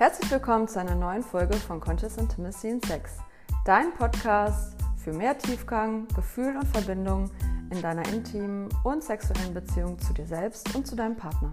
Herzlich 0.00 0.30
willkommen 0.30 0.66
zu 0.66 0.80
einer 0.80 0.94
neuen 0.94 1.22
Folge 1.22 1.52
von 1.52 1.78
Conscious 1.78 2.16
Intimacy 2.16 2.70
in 2.70 2.82
Sex, 2.82 3.18
dein 3.66 3.92
Podcast 3.92 4.74
für 4.96 5.12
mehr 5.12 5.36
Tiefgang, 5.36 6.08
Gefühl 6.16 6.56
und 6.56 6.66
Verbindung 6.68 7.30
in 7.70 7.82
deiner 7.82 8.08
intimen 8.08 8.70
und 8.82 9.04
sexuellen 9.04 9.52
Beziehung 9.52 9.98
zu 9.98 10.14
dir 10.14 10.24
selbst 10.24 10.74
und 10.74 10.86
zu 10.86 10.96
deinem 10.96 11.16
Partner. 11.16 11.52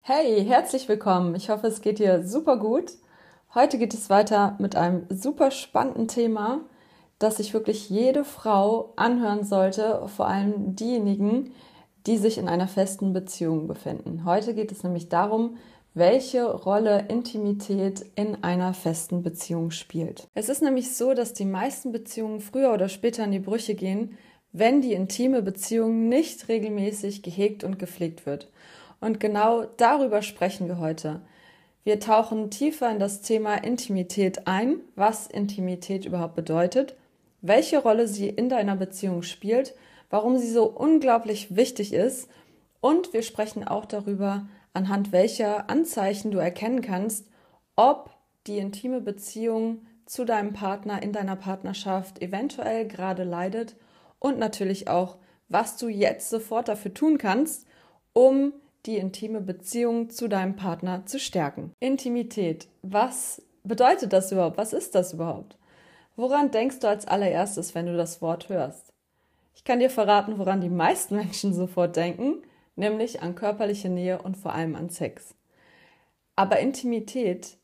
Hey, 0.00 0.42
herzlich 0.46 0.88
willkommen. 0.88 1.34
Ich 1.34 1.50
hoffe, 1.50 1.66
es 1.66 1.82
geht 1.82 1.98
dir 1.98 2.26
super 2.26 2.56
gut. 2.56 2.92
Heute 3.52 3.76
geht 3.76 3.92
es 3.92 4.08
weiter 4.08 4.56
mit 4.58 4.76
einem 4.76 5.04
super 5.10 5.50
spannenden 5.50 6.08
Thema, 6.08 6.60
das 7.18 7.36
sich 7.36 7.52
wirklich 7.52 7.90
jede 7.90 8.24
Frau 8.24 8.94
anhören 8.96 9.44
sollte, 9.44 10.08
vor 10.08 10.26
allem 10.26 10.74
diejenigen, 10.74 11.52
die 12.08 12.16
sich 12.16 12.38
in 12.38 12.48
einer 12.48 12.68
festen 12.68 13.12
Beziehung 13.12 13.68
befinden. 13.68 14.24
Heute 14.24 14.54
geht 14.54 14.72
es 14.72 14.82
nämlich 14.82 15.10
darum, 15.10 15.58
welche 15.92 16.50
Rolle 16.50 17.04
Intimität 17.08 18.02
in 18.14 18.42
einer 18.42 18.72
festen 18.72 19.22
Beziehung 19.22 19.70
spielt. 19.70 20.26
Es 20.32 20.48
ist 20.48 20.62
nämlich 20.62 20.96
so, 20.96 21.12
dass 21.12 21.34
die 21.34 21.44
meisten 21.44 21.92
Beziehungen 21.92 22.40
früher 22.40 22.72
oder 22.72 22.88
später 22.88 23.24
in 23.24 23.32
die 23.32 23.40
Brüche 23.40 23.74
gehen, 23.74 24.16
wenn 24.52 24.80
die 24.80 24.94
intime 24.94 25.42
Beziehung 25.42 26.08
nicht 26.08 26.48
regelmäßig 26.48 27.22
gehegt 27.22 27.62
und 27.62 27.78
gepflegt 27.78 28.24
wird. 28.24 28.48
Und 29.00 29.20
genau 29.20 29.66
darüber 29.76 30.22
sprechen 30.22 30.66
wir 30.66 30.78
heute. 30.78 31.20
Wir 31.84 32.00
tauchen 32.00 32.50
tiefer 32.50 32.90
in 32.90 33.00
das 33.00 33.20
Thema 33.20 33.56
Intimität 33.56 34.46
ein, 34.46 34.80
was 34.96 35.26
Intimität 35.26 36.06
überhaupt 36.06 36.36
bedeutet, 36.36 36.96
welche 37.42 37.76
Rolle 37.76 38.08
sie 38.08 38.30
in 38.30 38.48
deiner 38.48 38.76
Beziehung 38.76 39.22
spielt 39.22 39.74
warum 40.10 40.38
sie 40.38 40.50
so 40.50 40.64
unglaublich 40.64 41.54
wichtig 41.54 41.92
ist. 41.92 42.28
Und 42.80 43.12
wir 43.12 43.22
sprechen 43.22 43.66
auch 43.66 43.84
darüber, 43.84 44.48
anhand 44.72 45.12
welcher 45.12 45.68
Anzeichen 45.68 46.30
du 46.30 46.38
erkennen 46.38 46.82
kannst, 46.82 47.26
ob 47.76 48.10
die 48.46 48.58
intime 48.58 49.00
Beziehung 49.00 49.86
zu 50.06 50.24
deinem 50.24 50.52
Partner 50.52 51.02
in 51.02 51.12
deiner 51.12 51.36
Partnerschaft 51.36 52.22
eventuell 52.22 52.86
gerade 52.86 53.24
leidet 53.24 53.76
und 54.18 54.38
natürlich 54.38 54.88
auch, 54.88 55.18
was 55.48 55.76
du 55.76 55.88
jetzt 55.88 56.30
sofort 56.30 56.68
dafür 56.68 56.94
tun 56.94 57.18
kannst, 57.18 57.66
um 58.12 58.52
die 58.86 58.96
intime 58.96 59.40
Beziehung 59.40 60.10
zu 60.10 60.28
deinem 60.28 60.56
Partner 60.56 61.04
zu 61.06 61.18
stärken. 61.18 61.72
Intimität. 61.80 62.68
Was 62.82 63.42
bedeutet 63.64 64.12
das 64.12 64.32
überhaupt? 64.32 64.56
Was 64.56 64.72
ist 64.72 64.94
das 64.94 65.12
überhaupt? 65.12 65.58
Woran 66.16 66.50
denkst 66.50 66.80
du 66.80 66.88
als 66.88 67.06
allererstes, 67.06 67.74
wenn 67.74 67.86
du 67.86 67.96
das 67.96 68.22
Wort 68.22 68.48
hörst? 68.48 68.92
Ich 69.58 69.64
kann 69.64 69.80
dir 69.80 69.90
verraten, 69.90 70.38
woran 70.38 70.60
die 70.60 70.68
meisten 70.70 71.16
Menschen 71.16 71.52
sofort 71.52 71.96
denken, 71.96 72.42
nämlich 72.76 73.22
an 73.22 73.34
körperliche 73.34 73.88
Nähe 73.88 74.22
und 74.22 74.36
vor 74.36 74.54
allem 74.54 74.76
an 74.76 74.88
Sex. 74.88 75.34
Aber 76.36 76.60
Intimität 76.60 77.58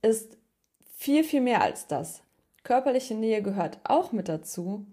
ist 0.00 0.38
viel, 0.96 1.24
viel 1.24 1.42
mehr 1.42 1.60
als 1.60 1.86
das. 1.86 2.22
Körperliche 2.64 3.14
Nähe 3.14 3.42
gehört 3.42 3.78
auch 3.84 4.12
mit 4.12 4.30
dazu, 4.30 4.86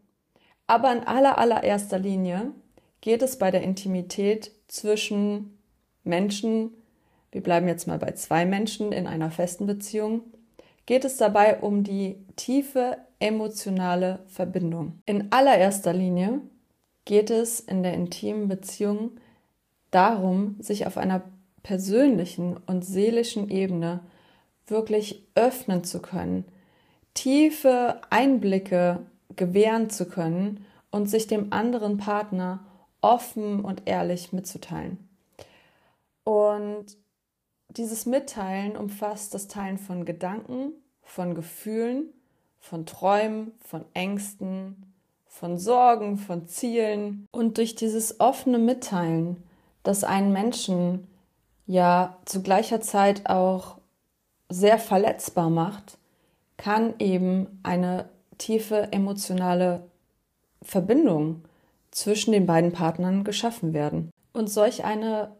aber 0.67 0.91
in 0.91 1.05
aller, 1.05 1.37
allererster 1.37 1.97
Linie 1.97 2.51
geht 2.99 3.21
es 3.21 3.39
bei 3.39 3.49
der 3.49 3.63
Intimität 3.63 4.51
zwischen 4.67 5.57
Menschen, 6.03 6.73
wir 7.31 7.41
bleiben 7.41 7.69
jetzt 7.69 7.87
mal 7.87 7.99
bei 7.99 8.11
zwei 8.11 8.45
Menschen 8.45 8.91
in 8.91 9.07
einer 9.07 9.31
festen 9.31 9.65
Beziehung, 9.65 10.32
geht 10.85 11.05
es 11.05 11.17
dabei 11.17 11.59
um 11.59 11.83
die 11.83 12.17
tiefe 12.35 12.97
emotionale 13.19 14.19
Verbindung. 14.27 14.99
In 15.05 15.31
allererster 15.31 15.93
Linie 15.93 16.41
geht 17.05 17.29
es 17.29 17.59
in 17.59 17.83
der 17.83 17.93
intimen 17.93 18.47
Beziehung 18.47 19.11
darum, 19.91 20.55
sich 20.59 20.87
auf 20.87 20.97
einer 20.97 21.23
persönlichen 21.61 22.57
und 22.57 22.83
seelischen 22.83 23.49
Ebene 23.49 24.01
wirklich 24.67 25.23
öffnen 25.35 25.83
zu 25.83 26.01
können, 26.01 26.45
tiefe 27.13 28.01
Einblicke 28.09 29.05
gewähren 29.35 29.89
zu 29.89 30.07
können 30.07 30.65
und 30.91 31.09
sich 31.09 31.27
dem 31.27 31.53
anderen 31.53 31.97
Partner 31.97 32.65
offen 33.01 33.63
und 33.63 33.83
ehrlich 33.85 34.33
mitzuteilen. 34.33 35.09
Und 36.23 36.97
dieses 37.77 38.05
Mitteilen 38.05 38.75
umfasst 38.75 39.33
das 39.33 39.47
Teilen 39.47 39.77
von 39.77 40.05
Gedanken, 40.05 40.73
von 41.01 41.35
Gefühlen, 41.35 42.13
von 42.59 42.85
Träumen, 42.85 43.51
von 43.59 43.85
Ängsten, 43.93 44.93
von 45.27 45.57
Sorgen, 45.57 46.17
von 46.17 46.47
Zielen. 46.47 47.27
Und 47.31 47.57
durch 47.57 47.75
dieses 47.75 48.19
offene 48.19 48.59
Mitteilen, 48.59 49.43
das 49.83 50.03
einen 50.03 50.31
Menschen 50.31 51.07
ja 51.65 52.17
zu 52.25 52.41
gleicher 52.41 52.81
Zeit 52.81 53.29
auch 53.29 53.77
sehr 54.49 54.77
verletzbar 54.77 55.49
macht, 55.49 55.97
kann 56.57 56.93
eben 56.99 57.59
eine 57.63 58.09
tiefe 58.37 58.91
emotionale 58.91 59.83
Verbindung 60.61 61.43
zwischen 61.91 62.31
den 62.31 62.45
beiden 62.45 62.71
Partnern 62.71 63.23
geschaffen 63.23 63.73
werden. 63.73 64.11
Und 64.33 64.49
solch 64.49 64.83
eine 64.83 65.31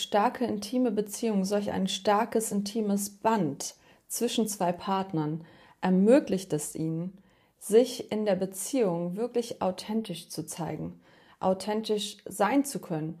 starke 0.00 0.44
intime 0.44 0.90
Beziehung, 0.90 1.44
solch 1.44 1.70
ein 1.70 1.86
starkes 1.86 2.52
intimes 2.52 3.10
Band 3.10 3.74
zwischen 4.08 4.48
zwei 4.48 4.72
Partnern 4.72 5.44
ermöglicht 5.80 6.52
es 6.52 6.74
ihnen, 6.74 7.18
sich 7.58 8.10
in 8.10 8.24
der 8.24 8.36
Beziehung 8.36 9.16
wirklich 9.16 9.62
authentisch 9.62 10.28
zu 10.28 10.44
zeigen, 10.44 11.00
authentisch 11.38 12.18
sein 12.26 12.64
zu 12.64 12.80
können, 12.80 13.20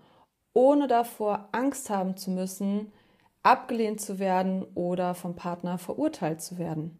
ohne 0.52 0.88
davor 0.88 1.48
Angst 1.52 1.90
haben 1.90 2.16
zu 2.16 2.30
müssen, 2.30 2.92
abgelehnt 3.42 4.00
zu 4.00 4.18
werden 4.18 4.64
oder 4.74 5.14
vom 5.14 5.36
Partner 5.36 5.78
verurteilt 5.78 6.42
zu 6.42 6.58
werden. 6.58 6.98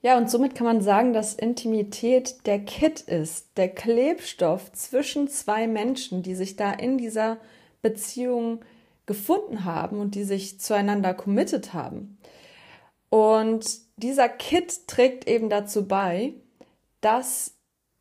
Ja, 0.00 0.18
und 0.18 0.28
somit 0.28 0.56
kann 0.56 0.66
man 0.66 0.82
sagen, 0.82 1.12
dass 1.12 1.34
Intimität 1.34 2.44
der 2.46 2.58
Kit 2.58 3.00
ist, 3.00 3.56
der 3.56 3.68
Klebstoff 3.68 4.72
zwischen 4.72 5.28
zwei 5.28 5.68
Menschen, 5.68 6.24
die 6.24 6.34
sich 6.34 6.56
da 6.56 6.72
in 6.72 6.98
dieser 6.98 7.38
Beziehung 7.82 8.64
gefunden 9.06 9.64
haben 9.64 9.98
und 9.98 10.14
die 10.14 10.24
sich 10.24 10.60
zueinander 10.60 11.14
committed 11.14 11.72
haben. 11.72 12.18
Und 13.10 13.80
dieser 13.96 14.28
Kit 14.28 14.88
trägt 14.88 15.28
eben 15.28 15.50
dazu 15.50 15.86
bei, 15.86 16.34
dass 17.00 17.54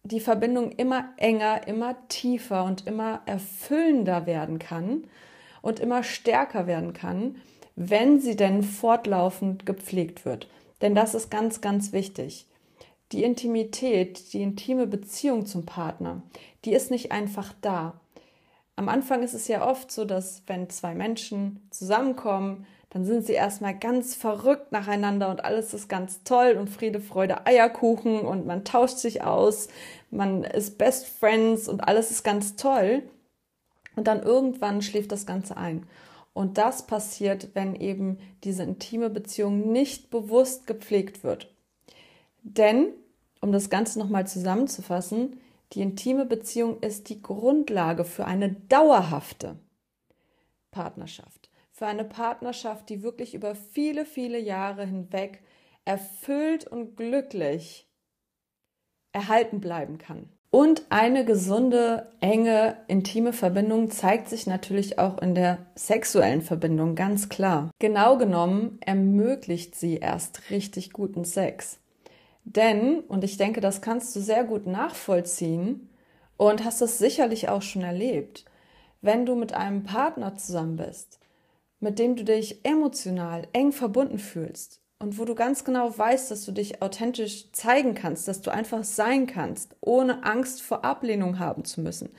die 0.03 0.19
Verbindung 0.19 0.71
immer 0.71 1.09
enger, 1.17 1.67
immer 1.67 1.95
tiefer 2.07 2.63
und 2.63 2.87
immer 2.87 3.21
erfüllender 3.25 4.25
werden 4.25 4.57
kann 4.57 5.05
und 5.61 5.79
immer 5.79 6.03
stärker 6.03 6.65
werden 6.65 6.93
kann, 6.93 7.35
wenn 7.75 8.19
sie 8.19 8.35
denn 8.35 8.63
fortlaufend 8.63 9.65
gepflegt 9.65 10.25
wird. 10.25 10.47
Denn 10.81 10.95
das 10.95 11.13
ist 11.13 11.29
ganz, 11.29 11.61
ganz 11.61 11.93
wichtig. 11.93 12.47
Die 13.11 13.23
Intimität, 13.23 14.33
die 14.33 14.41
intime 14.41 14.87
Beziehung 14.87 15.45
zum 15.45 15.65
Partner, 15.65 16.23
die 16.65 16.73
ist 16.73 16.91
nicht 16.91 17.11
einfach 17.11 17.53
da. 17.61 18.00
Am 18.75 18.89
Anfang 18.89 19.23
ist 19.23 19.33
es 19.33 19.47
ja 19.47 19.67
oft 19.67 19.91
so, 19.91 20.05
dass 20.05 20.43
wenn 20.47 20.69
zwei 20.69 20.95
Menschen 20.95 21.67
zusammenkommen, 21.71 22.65
dann 22.89 23.05
sind 23.05 23.25
sie 23.25 23.33
erstmal 23.33 23.77
ganz 23.77 24.15
verrückt 24.15 24.71
nacheinander 24.71 25.29
und 25.29 25.45
alles 25.45 25.73
ist 25.73 25.87
ganz 25.87 26.23
toll 26.23 26.57
und 26.59 26.69
Friede, 26.69 26.99
Freude, 26.99 27.45
Eierkuchen 27.45 28.21
und 28.21 28.45
man 28.45 28.65
tauscht 28.65 28.97
sich 28.97 29.23
aus, 29.23 29.69
man 30.09 30.43
ist 30.43 30.77
Best 30.77 31.07
Friends 31.07 31.69
und 31.69 31.87
alles 31.87 32.11
ist 32.11 32.23
ganz 32.23 32.55
toll. 32.57 33.03
Und 33.95 34.07
dann 34.07 34.23
irgendwann 34.23 34.81
schläft 34.81 35.11
das 35.11 35.25
Ganze 35.25 35.57
ein. 35.57 35.85
Und 36.33 36.57
das 36.57 36.87
passiert, 36.87 37.49
wenn 37.53 37.75
eben 37.75 38.19
diese 38.43 38.63
intime 38.63 39.09
Beziehung 39.09 39.71
nicht 39.71 40.09
bewusst 40.09 40.65
gepflegt 40.65 41.23
wird. 41.23 41.53
Denn, 42.41 42.87
um 43.41 43.51
das 43.51 43.69
Ganze 43.69 43.99
nochmal 43.99 44.25
zusammenzufassen, 44.27 45.40
die 45.73 45.81
intime 45.81 46.25
Beziehung 46.25 46.79
ist 46.81 47.09
die 47.09 47.21
Grundlage 47.21 48.03
für 48.03 48.25
eine 48.25 48.51
dauerhafte 48.51 49.59
Partnerschaft 50.71 51.51
für 51.81 51.87
eine 51.87 52.05
Partnerschaft, 52.05 52.89
die 52.89 53.01
wirklich 53.01 53.33
über 53.33 53.55
viele, 53.55 54.05
viele 54.05 54.37
Jahre 54.37 54.85
hinweg 54.85 55.41
erfüllt 55.83 56.67
und 56.67 56.95
glücklich 56.95 57.89
erhalten 59.13 59.59
bleiben 59.59 59.97
kann. 59.97 60.29
Und 60.51 60.85
eine 60.89 61.25
gesunde, 61.25 62.11
enge, 62.19 62.77
intime 62.87 63.33
Verbindung 63.33 63.89
zeigt 63.89 64.29
sich 64.29 64.45
natürlich 64.45 64.99
auch 64.99 65.17
in 65.23 65.33
der 65.33 65.65
sexuellen 65.73 66.43
Verbindung, 66.43 66.93
ganz 66.93 67.29
klar. 67.29 67.71
Genau 67.79 68.19
genommen 68.19 68.77
ermöglicht 68.81 69.73
sie 69.73 69.97
erst 69.97 70.51
richtig 70.51 70.93
guten 70.93 71.25
Sex. 71.25 71.80
Denn, 72.43 73.01
und 73.01 73.23
ich 73.23 73.37
denke, 73.37 73.61
das 73.61 73.81
kannst 73.81 74.15
du 74.15 74.19
sehr 74.19 74.43
gut 74.43 74.65
nachvollziehen 74.65 75.89
und 76.37 76.63
hast 76.63 76.81
es 76.81 76.97
sicherlich 76.97 77.49
auch 77.49 77.61
schon 77.61 77.83
erlebt, 77.83 78.45
wenn 79.01 79.25
du 79.25 79.35
mit 79.35 79.53
einem 79.53 79.83
Partner 79.83 80.35
zusammen 80.35 80.77
bist, 80.77 81.19
mit 81.79 81.99
dem 81.99 82.15
du 82.15 82.23
dich 82.23 82.63
emotional 82.65 83.47
eng 83.53 83.71
verbunden 83.71 84.19
fühlst 84.19 84.81
und 84.99 85.17
wo 85.17 85.25
du 85.25 85.33
ganz 85.33 85.63
genau 85.63 85.97
weißt, 85.97 86.29
dass 86.29 86.45
du 86.45 86.51
dich 86.51 86.81
authentisch 86.81 87.51
zeigen 87.51 87.95
kannst, 87.95 88.27
dass 88.27 88.41
du 88.41 88.51
einfach 88.51 88.83
sein 88.83 89.25
kannst, 89.25 89.75
ohne 89.81 90.23
Angst 90.23 90.61
vor 90.61 90.85
Ablehnung 90.85 91.39
haben 91.39 91.65
zu 91.65 91.81
müssen. 91.81 92.09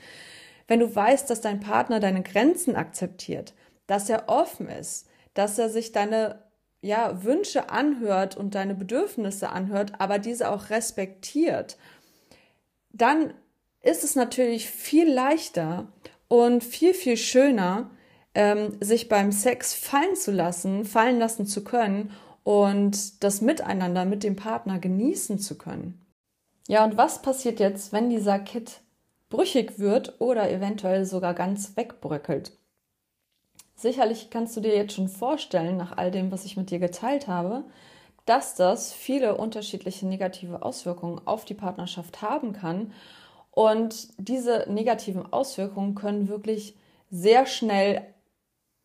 Wenn 0.67 0.81
du 0.81 0.95
weißt, 0.95 1.31
dass 1.31 1.41
dein 1.41 1.61
Partner 1.61 2.01
deine 2.01 2.23
Grenzen 2.23 2.75
akzeptiert, 2.75 3.55
dass 3.87 4.09
er 4.09 4.29
offen 4.29 4.69
ist, 4.69 5.07
dass 5.35 5.59
er 5.59 5.69
sich 5.69 5.93
deine 5.93 6.42
ja, 6.83 7.23
Wünsche 7.23 7.71
anhört 7.71 8.37
und 8.37 8.55
deine 8.55 8.75
Bedürfnisse 8.75 9.49
anhört, 9.49 9.93
aber 10.01 10.19
diese 10.19 10.51
auch 10.51 10.69
respektiert, 10.69 11.79
dann 12.93 13.33
ist 13.81 14.05
es 14.05 14.17
natürlich 14.17 14.69
viel 14.69 15.11
leichter 15.11 15.87
und 16.29 16.63
viel, 16.63 16.93
viel 16.93 17.17
schöner, 17.17 17.91
ähm, 18.35 18.77
sich 18.81 19.09
beim 19.09 19.33
Sex 19.33 19.75
fallen 19.75 20.17
zu 20.17 20.33
lassen, 20.33 20.85
fallen 20.85 21.19
lassen 21.19 21.47
zu 21.47 21.63
können 21.63 22.11
und 22.43 23.23
das 23.23 23.41
Miteinander 23.41 24.05
mit 24.05 24.25
dem 24.25 24.37
Partner 24.37 24.79
genießen 24.79 25.39
zu 25.39 25.57
können. 25.57 26.05
Ja, 26.69 26.85
und 26.85 26.97
was 26.97 27.23
passiert 27.23 27.61
jetzt, 27.61 27.93
wenn 27.93 28.11
dieser 28.11 28.39
Kit 28.39 28.81
brüchig 29.31 29.79
wird 29.79 30.21
oder 30.21 30.51
eventuell 30.51 31.05
sogar 31.05 31.35
ganz 31.35 31.77
wegbröckelt? 31.77 32.53
Sicherlich 33.75 34.31
kannst 34.31 34.57
du 34.57 34.61
dir 34.61 34.77
jetzt 34.77 34.95
schon 34.95 35.09
vorstellen, 35.09 35.77
nach 35.77 35.97
all 35.97 36.11
dem, 36.11 36.31
was 36.31 36.45
ich 36.45 36.57
mit 36.57 36.71
dir 36.71 36.79
geteilt 36.79 37.27
habe, 37.27 37.65
dass 38.27 38.55
das 38.55 38.93
viele 38.93 39.37
unterschiedliche 39.37 40.07
negative 40.07 40.63
Auswirkungen 40.63 41.21
auf 41.27 41.45
die 41.45 41.55
Partnerschaft 41.55 42.23
haben 42.23 42.53
kann. 42.53 42.93
Und 43.51 44.09
diese 44.19 44.67
negativen 44.69 45.33
Auswirkungen 45.33 45.95
können 45.95 46.29
wirklich 46.29 46.77
sehr 47.11 47.47
schnell 47.47 48.07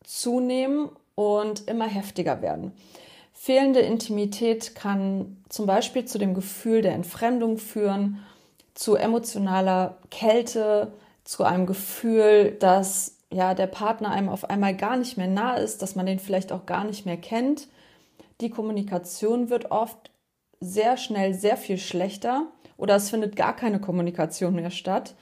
zunehmen 0.04 0.90
und 1.14 1.68
immer 1.68 1.86
heftiger 1.86 2.42
werden. 2.42 2.72
Fehlende 3.32 3.80
Intimität 3.80 4.74
kann 4.74 5.36
zum 5.48 5.66
Beispiel 5.66 6.04
zu 6.04 6.18
dem 6.18 6.34
Gefühl 6.34 6.82
der 6.82 6.94
Entfremdung 6.94 7.56
führen, 7.56 8.24
zu 8.74 8.96
emotionaler 8.96 9.98
Kälte, 10.10 10.92
zu 11.24 11.44
einem 11.44 11.66
Gefühl, 11.66 12.56
dass 12.58 13.17
ja 13.32 13.54
der 13.54 13.66
Partner 13.66 14.10
einem 14.10 14.28
auf 14.28 14.48
einmal 14.48 14.74
gar 14.74 14.96
nicht 14.96 15.16
mehr 15.16 15.26
nah 15.26 15.54
ist, 15.54 15.82
dass 15.82 15.96
man 15.96 16.06
den 16.06 16.18
vielleicht 16.18 16.52
auch 16.52 16.66
gar 16.66 16.84
nicht 16.84 17.06
mehr 17.06 17.16
kennt. 17.16 17.68
Die 18.40 18.50
Kommunikation 18.50 19.50
wird 19.50 19.70
oft 19.70 20.10
sehr 20.60 20.96
schnell 20.96 21.34
sehr 21.34 21.56
viel 21.56 21.78
schlechter 21.78 22.46
oder 22.76 22.96
es 22.96 23.10
findet 23.10 23.36
gar 23.36 23.54
keine 23.54 23.80
Kommunikation 23.80 24.54
mehr 24.54 24.70
statt. 24.70 25.14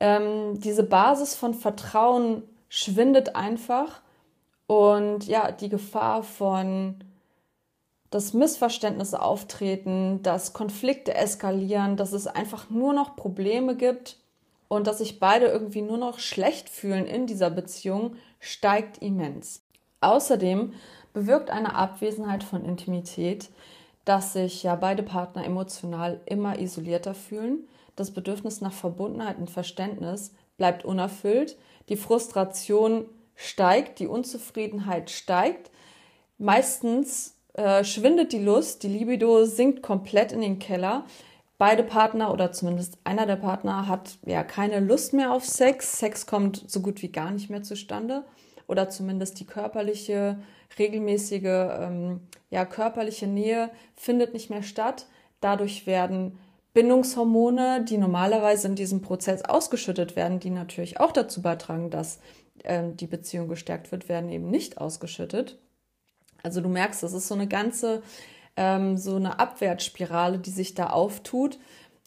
Ähm, 0.00 0.60
diese 0.60 0.82
Basis 0.82 1.34
von 1.34 1.54
Vertrauen 1.54 2.42
schwindet 2.68 3.36
einfach 3.36 4.02
und 4.66 5.26
ja, 5.26 5.52
die 5.52 5.68
Gefahr 5.68 6.22
von 6.22 6.96
dass 8.10 8.34
Missverständnisse 8.34 9.22
auftreten, 9.22 10.22
dass 10.22 10.52
Konflikte 10.52 11.14
eskalieren, 11.14 11.96
dass 11.96 12.12
es 12.12 12.26
einfach 12.26 12.68
nur 12.68 12.92
noch 12.92 13.16
Probleme 13.16 13.74
gibt 13.74 14.18
und 14.72 14.86
dass 14.86 14.98
sich 14.98 15.20
beide 15.20 15.48
irgendwie 15.48 15.82
nur 15.82 15.98
noch 15.98 16.18
schlecht 16.18 16.70
fühlen 16.70 17.06
in 17.06 17.26
dieser 17.26 17.50
Beziehung, 17.50 18.16
steigt 18.40 19.02
immens. 19.02 19.62
Außerdem 20.00 20.72
bewirkt 21.12 21.50
eine 21.50 21.74
Abwesenheit 21.74 22.42
von 22.42 22.64
Intimität, 22.64 23.50
dass 24.06 24.32
sich 24.32 24.62
ja 24.62 24.74
beide 24.76 25.02
Partner 25.02 25.44
emotional 25.44 26.22
immer 26.24 26.58
isolierter 26.58 27.12
fühlen. 27.12 27.68
Das 27.96 28.12
Bedürfnis 28.12 28.62
nach 28.62 28.72
Verbundenheit 28.72 29.36
und 29.36 29.50
Verständnis 29.50 30.32
bleibt 30.56 30.86
unerfüllt. 30.86 31.58
Die 31.90 31.96
Frustration 31.96 33.04
steigt, 33.34 33.98
die 33.98 34.06
Unzufriedenheit 34.06 35.10
steigt. 35.10 35.70
Meistens 36.38 37.36
äh, 37.52 37.84
schwindet 37.84 38.32
die 38.32 38.42
Lust, 38.42 38.84
die 38.84 38.88
Libido 38.88 39.44
sinkt 39.44 39.82
komplett 39.82 40.32
in 40.32 40.40
den 40.40 40.58
Keller 40.58 41.04
beide 41.62 41.84
Partner 41.84 42.32
oder 42.32 42.50
zumindest 42.50 42.98
einer 43.04 43.24
der 43.24 43.36
Partner 43.36 43.86
hat 43.86 44.18
ja 44.26 44.42
keine 44.42 44.80
Lust 44.80 45.12
mehr 45.12 45.32
auf 45.32 45.44
Sex. 45.44 45.96
Sex 45.96 46.26
kommt 46.26 46.64
so 46.66 46.80
gut 46.80 47.02
wie 47.02 47.12
gar 47.12 47.30
nicht 47.30 47.50
mehr 47.50 47.62
zustande 47.62 48.24
oder 48.66 48.90
zumindest 48.90 49.38
die 49.38 49.46
körperliche, 49.46 50.40
regelmäßige, 50.76 51.44
ähm, 51.44 52.20
ja, 52.50 52.64
körperliche 52.64 53.28
Nähe 53.28 53.70
findet 53.94 54.32
nicht 54.32 54.50
mehr 54.50 54.64
statt. 54.64 55.06
Dadurch 55.40 55.86
werden 55.86 56.36
Bindungshormone, 56.74 57.84
die 57.84 57.96
normalerweise 57.96 58.66
in 58.66 58.74
diesem 58.74 59.00
Prozess 59.00 59.44
ausgeschüttet 59.44 60.16
werden, 60.16 60.40
die 60.40 60.50
natürlich 60.50 60.98
auch 60.98 61.12
dazu 61.12 61.42
beitragen, 61.42 61.90
dass 61.90 62.18
ähm, 62.64 62.96
die 62.96 63.06
Beziehung 63.06 63.46
gestärkt 63.46 63.92
wird, 63.92 64.08
werden 64.08 64.30
eben 64.30 64.50
nicht 64.50 64.78
ausgeschüttet. 64.78 65.60
Also 66.42 66.60
du 66.60 66.68
merkst, 66.68 67.04
das 67.04 67.12
ist 67.12 67.28
so 67.28 67.34
eine 67.34 67.46
ganze 67.46 68.02
ähm, 68.56 68.96
so 68.96 69.16
eine 69.16 69.38
Abwärtsspirale, 69.38 70.38
die 70.38 70.50
sich 70.50 70.74
da 70.74 70.90
auftut. 70.90 71.58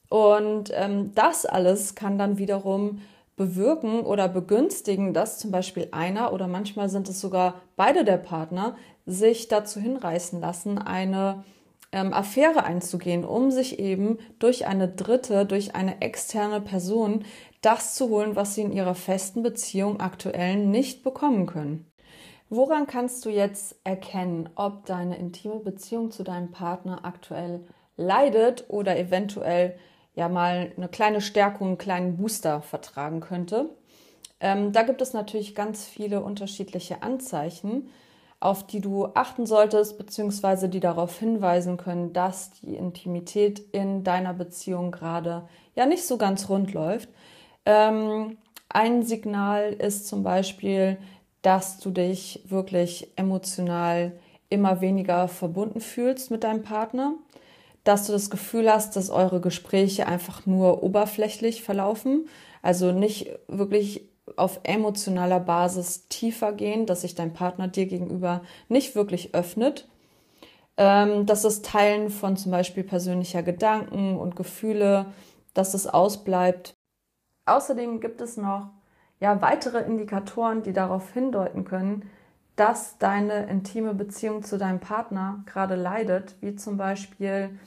Und 0.10 0.72
ähm, 0.74 1.14
das 1.16 1.46
alles 1.46 1.96
kann 1.96 2.18
dann 2.18 2.38
wiederum 2.38 3.02
bewirken 3.36 4.02
oder 4.02 4.30
begünstigen, 4.30 5.14
dass 5.14 5.40
zum 5.40 5.52
Beispiel 5.52 5.90
einer 5.92 6.32
oder 6.32 6.48
manchmal 6.48 6.90
sind 6.90 7.10
es 7.10 7.20
sogar 7.20 7.62
beide 7.76 8.06
der 8.06 8.18
Partner 8.18 8.76
sich 9.06 9.48
dazu 9.48 9.80
hinreißen 9.80 10.40
lassen, 10.40 10.78
eine 10.78 11.44
ähm, 11.92 12.14
Affäre 12.14 12.64
einzugehen, 12.64 13.26
um 13.26 13.52
sich 13.52 13.80
eben 13.80 14.20
durch 14.40 14.68
eine 14.68 14.88
dritte, 14.88 15.46
durch 15.46 15.76
eine 15.76 16.02
externe 16.02 16.62
Person 16.62 17.26
das 17.62 17.96
zu 17.96 18.10
holen, 18.10 18.36
was 18.36 18.56
sie 18.56 18.62
in 18.62 18.72
ihrer 18.72 18.96
festen 18.96 19.44
Beziehung 19.44 20.00
aktuell 20.00 20.56
nicht 20.56 21.04
bekommen 21.04 21.46
können. 21.46 21.92
Woran 22.50 22.86
kannst 22.86 23.26
du 23.26 23.30
jetzt 23.30 23.76
erkennen, 23.84 24.50
ob 24.56 24.86
deine 24.86 25.18
intime 25.18 25.60
Beziehung 25.60 26.12
zu 26.12 26.24
deinem 26.24 26.52
Partner 26.52 27.00
aktuell 27.04 27.66
leidet 27.98 28.66
oder 28.68 28.98
eventuell 28.98 29.78
ja 30.14 30.30
mal 30.30 30.72
eine 30.78 30.88
kleine 30.88 31.22
Stärkung, 31.22 31.70
einen 31.70 31.78
kleinen 31.78 32.18
Booster 32.18 32.62
vertragen 32.62 33.20
könnte? 33.20 33.70
Ähm, 34.40 34.74
da 34.74 34.84
gibt 34.84 35.02
es 35.02 35.14
natürlich 35.14 35.56
ganz 35.56 35.86
viele 35.86 36.22
unterschiedliche 36.22 37.02
Anzeichen, 37.02 37.90
auf 38.40 38.68
die 38.68 38.82
du 38.82 39.06
achten 39.16 39.48
solltest, 39.48 39.98
beziehungsweise 39.98 40.70
die 40.70 40.80
darauf 40.80 41.18
hinweisen 41.18 41.78
können, 41.78 42.14
dass 42.14 42.52
die 42.52 42.76
Intimität 42.76 43.60
in 43.72 44.04
deiner 44.04 44.34
Beziehung 44.34 44.92
gerade 44.92 45.48
ja 45.74 45.88
nicht 45.88 46.06
so 46.06 46.18
ganz 46.18 46.48
rund 46.48 46.74
läuft. 46.74 47.10
Ähm, 47.66 48.38
ein 48.70 49.04
Signal 49.04 49.74
ist 49.74 50.08
zum 50.08 50.22
Beispiel, 50.22 50.98
dass 51.46 51.78
du 51.78 51.92
dich 51.92 52.42
wirklich 52.46 53.12
emotional 53.18 54.14
immer 54.50 54.82
weniger 54.82 55.28
verbunden 55.28 55.80
fühlst 55.80 56.32
mit 56.32 56.44
deinem 56.44 56.64
Partner, 56.64 57.14
dass 57.84 58.08
du 58.08 58.14
das 58.14 58.32
Gefühl 58.32 58.72
hast, 58.72 58.96
dass 58.96 59.12
eure 59.12 59.42
Gespräche 59.42 60.08
einfach 60.08 60.48
nur 60.48 60.82
oberflächlich 60.82 61.62
verlaufen, 61.62 62.28
also 62.64 62.92
nicht 62.92 63.30
wirklich 63.48 64.10
auf 64.38 64.60
emotionaler 64.64 65.40
Basis 65.40 66.08
tiefer 66.08 66.52
gehen, 66.52 66.88
dass 66.88 67.02
sich 67.02 67.14
dein 67.14 67.34
Partner 67.34 67.68
dir 67.68 67.86
gegenüber 67.86 68.42
nicht 68.68 68.96
wirklich 68.96 69.36
öffnet, 69.36 69.88
ähm, 70.78 71.28
dass 71.28 71.44
das 71.44 71.62
Teilen 71.62 72.10
von 72.10 72.38
zum 72.38 72.52
Beispiel 72.52 72.84
persönlicher 72.84 73.44
Gedanken 73.44 74.18
und 74.18 74.36
Gefühle, 74.36 75.06
dass 75.54 75.76
es 75.76 75.86
ausbleibt. 75.86 76.74
Außerdem 77.46 78.00
gibt 78.00 78.20
es 78.20 78.36
noch 78.36 78.72
ja, 79.20 79.42
weitere 79.42 79.80
Indikatoren, 79.80 80.64
die 80.64 80.74
darauf 80.74 81.12
hindeuten 81.12 81.66
können, 81.66 82.10
dass 82.56 82.98
deine 82.98 83.48
intime 83.48 83.94
Beziehung 83.94 84.44
zu 84.44 84.58
deinem 84.58 84.80
Partner 84.80 85.44
gerade 85.46 85.76
leidet, 85.76 86.36
wie 86.42 86.56
zum 86.56 86.78
Beispiel, 86.78 87.58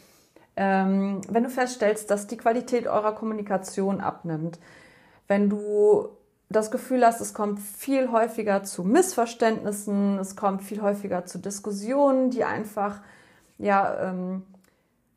ähm, 0.57 1.21
wenn 1.29 1.45
du 1.45 1.51
feststellst, 1.51 2.11
dass 2.11 2.27
die 2.27 2.37
Qualität 2.37 2.87
eurer 2.87 3.15
Kommunikation 3.15 4.01
abnimmt, 4.01 4.59
wenn 5.27 5.51
du 5.51 6.09
das 6.49 6.71
Gefühl 6.71 7.05
hast, 7.05 7.21
es 7.21 7.35
kommt 7.35 7.61
viel 7.61 8.11
häufiger 8.11 8.63
zu 8.63 8.83
Missverständnissen, 8.83 10.19
es 10.19 10.37
kommt 10.37 10.63
viel 10.63 10.81
häufiger 10.81 11.27
zu 11.27 11.39
Diskussionen, 11.39 12.31
die 12.31 12.45
einfach 12.45 13.03
ja 13.59 14.11
ähm, 14.11 14.45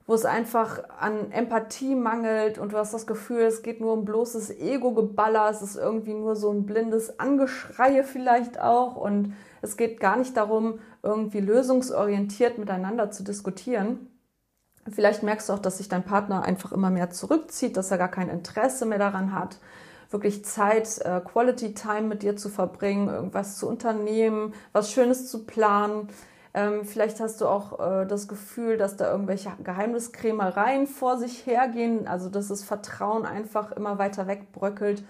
wo 0.07 0.13
es 0.13 0.25
einfach 0.25 0.81
an 0.99 1.31
Empathie 1.31 1.95
mangelt 1.95 2.57
und 2.57 2.73
du 2.73 2.77
hast 2.77 2.93
das 2.93 3.07
Gefühl, 3.07 3.41
es 3.41 3.63
geht 3.63 3.79
nur 3.81 3.93
um 3.93 4.05
bloßes 4.05 4.59
Ego-Geballer, 4.59 5.49
es 5.49 5.61
ist 5.61 5.75
irgendwie 5.75 6.13
nur 6.13 6.35
so 6.35 6.51
ein 6.51 6.65
blindes 6.65 7.19
Angeschreie 7.19 8.03
vielleicht 8.03 8.59
auch 8.59 8.95
und 8.95 9.33
es 9.61 9.77
geht 9.77 9.99
gar 9.99 10.17
nicht 10.17 10.35
darum, 10.35 10.79
irgendwie 11.03 11.39
lösungsorientiert 11.39 12.57
miteinander 12.57 13.11
zu 13.11 13.23
diskutieren. 13.23 14.07
Vielleicht 14.89 15.21
merkst 15.21 15.49
du 15.49 15.53
auch, 15.53 15.59
dass 15.59 15.77
sich 15.77 15.89
dein 15.89 16.03
Partner 16.03 16.43
einfach 16.43 16.71
immer 16.71 16.89
mehr 16.89 17.11
zurückzieht, 17.11 17.77
dass 17.77 17.91
er 17.91 17.99
gar 17.99 18.09
kein 18.09 18.29
Interesse 18.29 18.85
mehr 18.85 18.97
daran 18.97 19.33
hat, 19.33 19.57
wirklich 20.09 20.43
Zeit, 20.43 20.99
äh, 21.05 21.21
Quality 21.21 21.73
Time 21.73 22.01
mit 22.01 22.23
dir 22.23 22.35
zu 22.35 22.49
verbringen, 22.49 23.07
irgendwas 23.07 23.57
zu 23.57 23.67
unternehmen, 23.67 24.53
was 24.73 24.91
Schönes 24.91 25.29
zu 25.29 25.45
planen. 25.45 26.09
Ähm, 26.53 26.83
vielleicht 26.83 27.19
hast 27.19 27.39
du 27.39 27.47
auch 27.47 27.79
äh, 27.79 28.05
das 28.05 28.27
Gefühl, 28.27 28.77
dass 28.77 28.97
da 28.97 29.09
irgendwelche 29.09 29.51
Geheimniskrämereien 29.63 30.85
vor 30.85 31.17
sich 31.17 31.45
hergehen, 31.45 32.07
also 32.07 32.29
dass 32.29 32.49
das 32.49 32.63
Vertrauen 32.63 33.25
einfach 33.25 33.71
immer 33.71 33.97
weiter 33.97 34.27
wegbröckelt. 34.27 35.03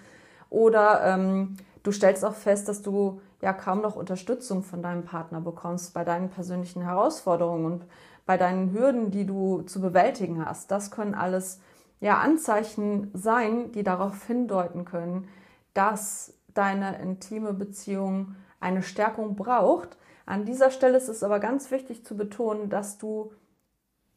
Oder 0.49 1.01
ähm, 1.03 1.57
du 1.83 1.91
stellst 1.91 2.23
auch 2.25 2.35
fest, 2.35 2.67
dass 2.69 2.83
du 2.83 3.21
ja 3.41 3.53
kaum 3.53 3.81
noch 3.81 3.95
Unterstützung 3.95 4.61
von 4.61 4.83
deinem 4.83 5.03
Partner 5.03 5.41
bekommst 5.41 5.93
bei 5.93 6.03
deinen 6.03 6.29
persönlichen 6.29 6.83
Herausforderungen 6.83 7.65
und 7.65 7.85
bei 8.27 8.37
deinen 8.37 8.71
Hürden, 8.71 9.09
die 9.09 9.25
du 9.25 9.63
zu 9.63 9.81
bewältigen 9.81 10.45
hast. 10.45 10.69
Das 10.69 10.91
können 10.91 11.15
alles 11.15 11.59
ja 12.01 12.19
Anzeichen 12.19 13.09
sein, 13.13 13.71
die 13.71 13.83
darauf 13.83 14.25
hindeuten 14.25 14.85
können, 14.85 15.27
dass 15.73 16.33
deine 16.53 17.01
intime 17.01 17.53
Beziehung 17.53 18.35
eine 18.61 18.83
Stärkung 18.83 19.35
braucht. 19.35 19.97
An 20.25 20.45
dieser 20.45 20.71
Stelle 20.71 20.97
ist 20.97 21.09
es 21.09 21.23
aber 21.23 21.39
ganz 21.39 21.71
wichtig 21.71 22.05
zu 22.05 22.15
betonen, 22.15 22.69
dass 22.69 22.97
du 22.97 23.33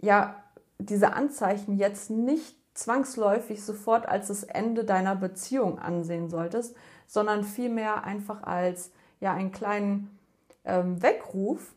ja 0.00 0.42
diese 0.78 1.14
Anzeichen 1.14 1.76
jetzt 1.76 2.10
nicht 2.10 2.56
zwangsläufig 2.74 3.64
sofort 3.64 4.06
als 4.06 4.28
das 4.28 4.44
Ende 4.44 4.84
deiner 4.84 5.16
Beziehung 5.16 5.78
ansehen 5.78 6.28
solltest, 6.28 6.76
sondern 7.06 7.44
vielmehr 7.44 8.04
einfach 8.04 8.42
als 8.42 8.92
ja 9.20 9.32
einen 9.32 9.52
kleinen 9.52 10.18
ähm, 10.64 11.00
Weckruf, 11.02 11.74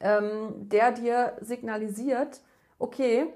ähm, 0.00 0.68
der 0.68 0.92
dir 0.92 1.36
signalisiert, 1.40 2.40
okay, 2.78 3.26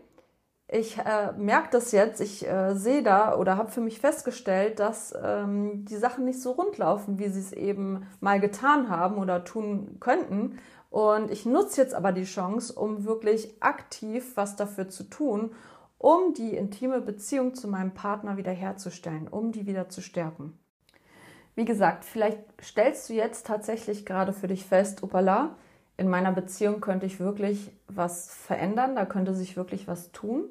ich 0.73 0.99
äh, 0.99 1.33
merke 1.37 1.69
das 1.73 1.91
jetzt, 1.91 2.21
ich 2.21 2.47
äh, 2.47 2.75
sehe 2.75 3.03
da 3.03 3.37
oder 3.37 3.57
habe 3.57 3.73
für 3.73 3.81
mich 3.81 3.99
festgestellt, 3.99 4.79
dass 4.79 5.13
ähm, 5.21 5.85
die 5.85 5.97
Sachen 5.97 6.25
nicht 6.25 6.41
so 6.41 6.53
rund 6.53 6.79
laufen, 6.79 7.19
wie 7.19 7.29
sie 7.29 7.41
es 7.41 7.53
eben 7.53 8.07
mal 8.21 8.39
getan 8.39 8.89
haben 8.89 9.17
oder 9.19 9.45
tun 9.45 9.97
könnten. 9.99 10.59
Und 10.91 11.31
ich 11.31 11.45
nutze 11.45 11.81
jetzt 11.81 11.95
aber 11.95 12.13
die 12.13 12.25
Chance, 12.25 12.73
um 12.73 13.05
wirklich 13.05 13.61
aktiv 13.61 14.37
was 14.37 14.55
dafür 14.55 14.89
zu 14.89 15.05
tun, 15.05 15.53
um 15.99 16.35
die 16.35 16.55
intime 16.55 17.01
Beziehung 17.01 17.55
zu 17.55 17.67
meinem 17.67 17.93
Partner 17.93 18.37
wiederherzustellen, 18.37 19.27
um 19.29 19.51
die 19.51 19.67
wieder 19.67 19.89
zu 19.89 20.01
stärken. 20.01 20.57
Wie 21.57 21.65
gesagt, 21.65 22.05
vielleicht 22.05 22.39
stellst 22.63 23.11
du 23.11 23.15
jetzt 23.15 23.47
tatsächlich 23.47 24.07
gerade 24.07 24.33
für 24.33 24.47
dich 24.47 24.65
fest, 24.65 25.03
opala, 25.03 25.57
in 25.97 26.09
meiner 26.09 26.33
Beziehung 26.33 26.81
könnte 26.81 27.07
ich 27.07 27.21
wirklich 27.21 27.73
was 27.89 28.33
verändern, 28.33 28.97
da 28.97 29.05
könnte 29.05 29.35
sich 29.35 29.57
wirklich 29.57 29.87
was 29.87 30.13
tun. 30.13 30.45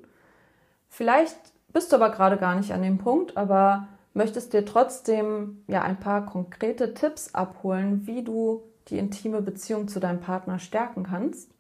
Vielleicht 0.89 1.37
bist 1.71 1.91
du 1.91 1.95
aber 1.95 2.09
gerade 2.09 2.37
gar 2.37 2.55
nicht 2.55 2.73
an 2.73 2.81
dem 2.81 2.97
Punkt, 2.97 3.37
aber 3.37 3.87
möchtest 4.13 4.53
dir 4.53 4.65
trotzdem 4.65 5.63
ja 5.67 5.81
ein 5.83 5.99
paar 5.99 6.25
konkrete 6.25 6.93
Tipps 6.93 7.33
abholen, 7.33 8.05
wie 8.05 8.23
du 8.23 8.63
die 8.87 8.97
intime 8.97 9.41
Beziehung 9.41 9.87
zu 9.87 9.99
deinem 9.99 10.19
Partner 10.19 10.59
stärken 10.59 11.03
kannst. 11.03 11.51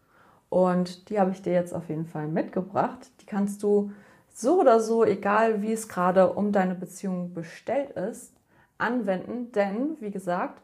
Und 0.49 1.09
die 1.09 1.19
habe 1.19 1.31
ich 1.31 1.41
dir 1.41 1.53
jetzt 1.53 1.73
auf 1.73 1.89
jeden 1.89 2.07
Fall 2.07 2.27
mitgebracht. 2.27 3.11
Die 3.21 3.25
kannst 3.25 3.61
du 3.61 3.91
so 4.33 4.59
oder 4.59 4.79
so, 4.79 5.05
egal 5.05 5.61
wie 5.61 5.71
es 5.71 5.87
gerade 5.87 6.33
um 6.33 6.51
deine 6.51 6.75
Beziehung 6.75 7.33
bestellt 7.33 7.91
ist, 7.91 8.33
anwenden. 8.79 9.51
Denn, 9.51 9.97
wie 9.99 10.11
gesagt, 10.11 10.61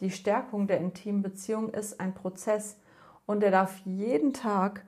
die 0.00 0.10
Stärkung 0.10 0.66
der 0.66 0.78
intimen 0.78 1.22
Beziehung 1.22 1.70
ist 1.70 2.00
ein 2.00 2.14
Prozess 2.14 2.78
und 3.26 3.40
der 3.40 3.50
darf 3.50 3.78
jeden 3.84 4.32
Tag 4.32 4.84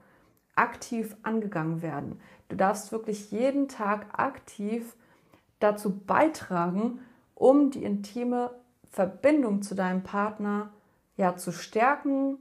aktiv 0.55 1.15
angegangen 1.23 1.81
werden. 1.81 2.19
Du 2.49 2.55
darfst 2.55 2.91
wirklich 2.91 3.31
jeden 3.31 3.67
Tag 3.67 4.07
aktiv 4.19 4.95
dazu 5.59 5.97
beitragen, 5.97 6.99
um 7.35 7.71
die 7.71 7.83
intime 7.83 8.51
Verbindung 8.89 9.61
zu 9.61 9.75
deinem 9.75 10.03
Partner 10.03 10.73
ja 11.15 11.35
zu 11.35 11.51
stärken, 11.51 12.37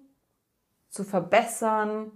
zu 0.89 1.05
verbessern 1.05 2.13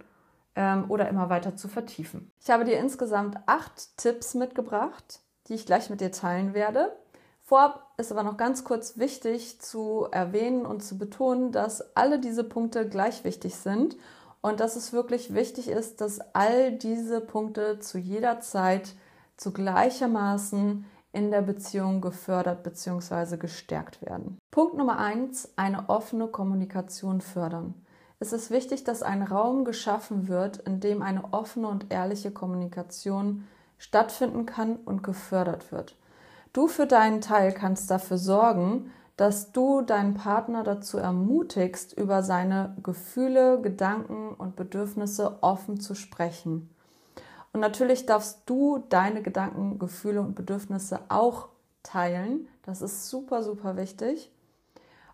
ähm, 0.55 0.85
oder 0.89 1.07
immer 1.07 1.29
weiter 1.29 1.55
zu 1.55 1.67
vertiefen. 1.67 2.31
Ich 2.41 2.49
habe 2.49 2.65
dir 2.65 2.79
insgesamt 2.79 3.37
acht 3.45 3.97
Tipps 3.97 4.33
mitgebracht, 4.33 5.21
die 5.47 5.53
ich 5.53 5.65
gleich 5.65 5.89
mit 5.89 6.01
dir 6.01 6.11
teilen 6.11 6.53
werde. 6.53 6.97
Vorab 7.41 7.91
ist 7.97 8.11
aber 8.11 8.23
noch 8.23 8.37
ganz 8.37 8.63
kurz 8.63 8.97
wichtig 8.97 9.61
zu 9.61 10.07
erwähnen 10.11 10.65
und 10.65 10.81
zu 10.81 10.97
betonen, 10.97 11.51
dass 11.51 11.95
alle 11.95 12.19
diese 12.19 12.43
Punkte 12.43 12.87
gleich 12.87 13.23
wichtig 13.23 13.55
sind 13.55 13.97
und 14.43 14.59
dass 14.59 14.75
es 14.75 14.91
wirklich 14.93 15.33
wichtig 15.33 15.69
ist, 15.69 16.01
dass 16.01 16.19
all 16.35 16.73
diese 16.73 17.21
Punkte 17.21 17.79
zu 17.79 17.97
jeder 17.97 18.41
Zeit 18.41 18.93
zu 19.37 19.53
gleichermaßen 19.53 20.85
in 21.13 21.31
der 21.31 21.41
Beziehung 21.41 22.01
gefördert 22.01 22.61
bzw. 22.61 23.37
gestärkt 23.37 24.01
werden. 24.01 24.37
Punkt 24.51 24.75
Nummer 24.75 24.99
eins: 24.99 25.49
eine 25.55 25.87
offene 25.87 26.27
Kommunikation 26.27 27.21
fördern. 27.21 27.73
Es 28.19 28.33
ist 28.33 28.51
wichtig, 28.51 28.83
dass 28.83 29.01
ein 29.01 29.23
Raum 29.23 29.63
geschaffen 29.63 30.27
wird, 30.27 30.57
in 30.57 30.81
dem 30.81 31.01
eine 31.01 31.33
offene 31.33 31.69
und 31.69 31.91
ehrliche 31.91 32.31
Kommunikation 32.31 33.47
stattfinden 33.77 34.45
kann 34.45 34.75
und 34.75 35.03
gefördert 35.03 35.71
wird. 35.71 35.95
Du 36.51 36.67
für 36.67 36.85
deinen 36.85 37.21
Teil 37.21 37.53
kannst 37.53 37.89
dafür 37.89 38.17
sorgen, 38.17 38.91
dass 39.15 39.51
du 39.51 39.81
deinen 39.81 40.15
Partner 40.15 40.63
dazu 40.63 40.97
ermutigst, 40.97 41.93
über 41.93 42.23
seine 42.23 42.75
Gefühle, 42.81 43.61
Gedanken 43.61 44.33
und 44.33 44.55
Bedürfnisse 44.55 45.37
offen 45.41 45.79
zu 45.79 45.93
sprechen. 45.93 46.69
Und 47.51 47.59
natürlich 47.59 48.07
darfst 48.07 48.41
du 48.47 48.83
deine 48.89 49.21
Gedanken, 49.21 49.77
Gefühle 49.77 50.21
und 50.21 50.33
Bedürfnisse 50.33 50.99
auch 51.09 51.49
teilen. 51.83 52.47
Das 52.63 52.81
ist 52.81 53.09
super, 53.09 53.43
super 53.43 53.77
wichtig. 53.77 54.31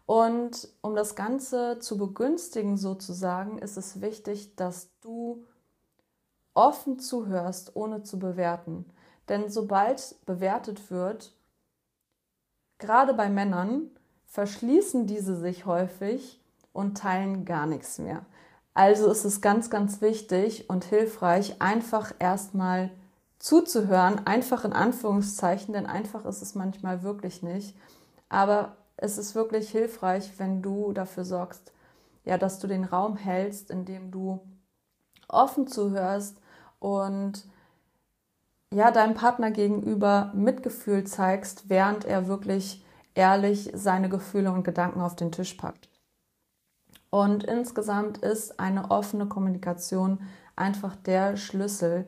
Und 0.05 0.69
um 0.81 0.95
das 0.95 1.15
Ganze 1.15 1.79
zu 1.79 1.97
begünstigen 1.97 2.77
sozusagen, 2.77 3.59
ist 3.59 3.77
es 3.77 4.01
wichtig, 4.01 4.55
dass 4.55 4.89
du 5.01 5.45
offen 6.53 6.97
zuhörst, 6.97 7.75
ohne 7.75 8.03
zu 8.03 8.17
bewerten. 8.17 8.85
Denn 9.27 9.49
sobald 9.49 10.15
bewertet 10.25 10.89
wird, 10.89 11.33
gerade 12.79 13.13
bei 13.13 13.29
Männern, 13.29 13.91
verschließen 14.25 15.05
diese 15.05 15.35
sich 15.35 15.65
häufig 15.65 16.39
und 16.73 16.97
teilen 16.97 17.45
gar 17.45 17.65
nichts 17.65 17.99
mehr. 17.99 18.25
Also 18.73 19.11
ist 19.11 19.25
es 19.25 19.41
ganz, 19.41 19.69
ganz 19.69 20.01
wichtig 20.01 20.69
und 20.69 20.85
hilfreich, 20.85 21.61
einfach 21.61 22.13
erstmal 22.19 22.91
zuzuhören, 23.39 24.25
einfach 24.25 24.65
in 24.65 24.73
Anführungszeichen, 24.73 25.73
denn 25.73 25.85
einfach 25.85 26.25
ist 26.25 26.41
es 26.41 26.55
manchmal 26.55 27.03
wirklich 27.03 27.41
nicht. 27.41 27.75
Aber 28.29 28.77
es 28.97 29.17
ist 29.17 29.35
wirklich 29.35 29.69
hilfreich, 29.69 30.31
wenn 30.37 30.61
du 30.61 30.93
dafür 30.93 31.25
sorgst, 31.25 31.73
ja, 32.25 32.37
dass 32.37 32.59
du 32.59 32.67
den 32.67 32.83
Raum 32.83 33.17
hältst, 33.17 33.71
in 33.71 33.85
dem 33.85 34.11
du 34.11 34.39
offen 35.27 35.67
zuhörst 35.67 36.37
und 36.79 37.45
ja, 38.73 38.91
deinem 38.91 39.15
Partner 39.15 39.51
gegenüber 39.51 40.31
Mitgefühl 40.35 41.03
zeigst, 41.05 41.69
während 41.69 42.05
er 42.05 42.27
wirklich 42.27 42.85
ehrlich 43.15 43.71
seine 43.73 44.09
Gefühle 44.09 44.51
und 44.51 44.63
Gedanken 44.63 45.01
auf 45.01 45.15
den 45.15 45.31
Tisch 45.31 45.55
packt. 45.55 45.89
Und 47.09 47.43
insgesamt 47.43 48.19
ist 48.19 48.59
eine 48.59 48.91
offene 48.91 49.25
Kommunikation 49.25 50.19
einfach 50.55 50.95
der 50.95 51.37
Schlüssel 51.37 52.05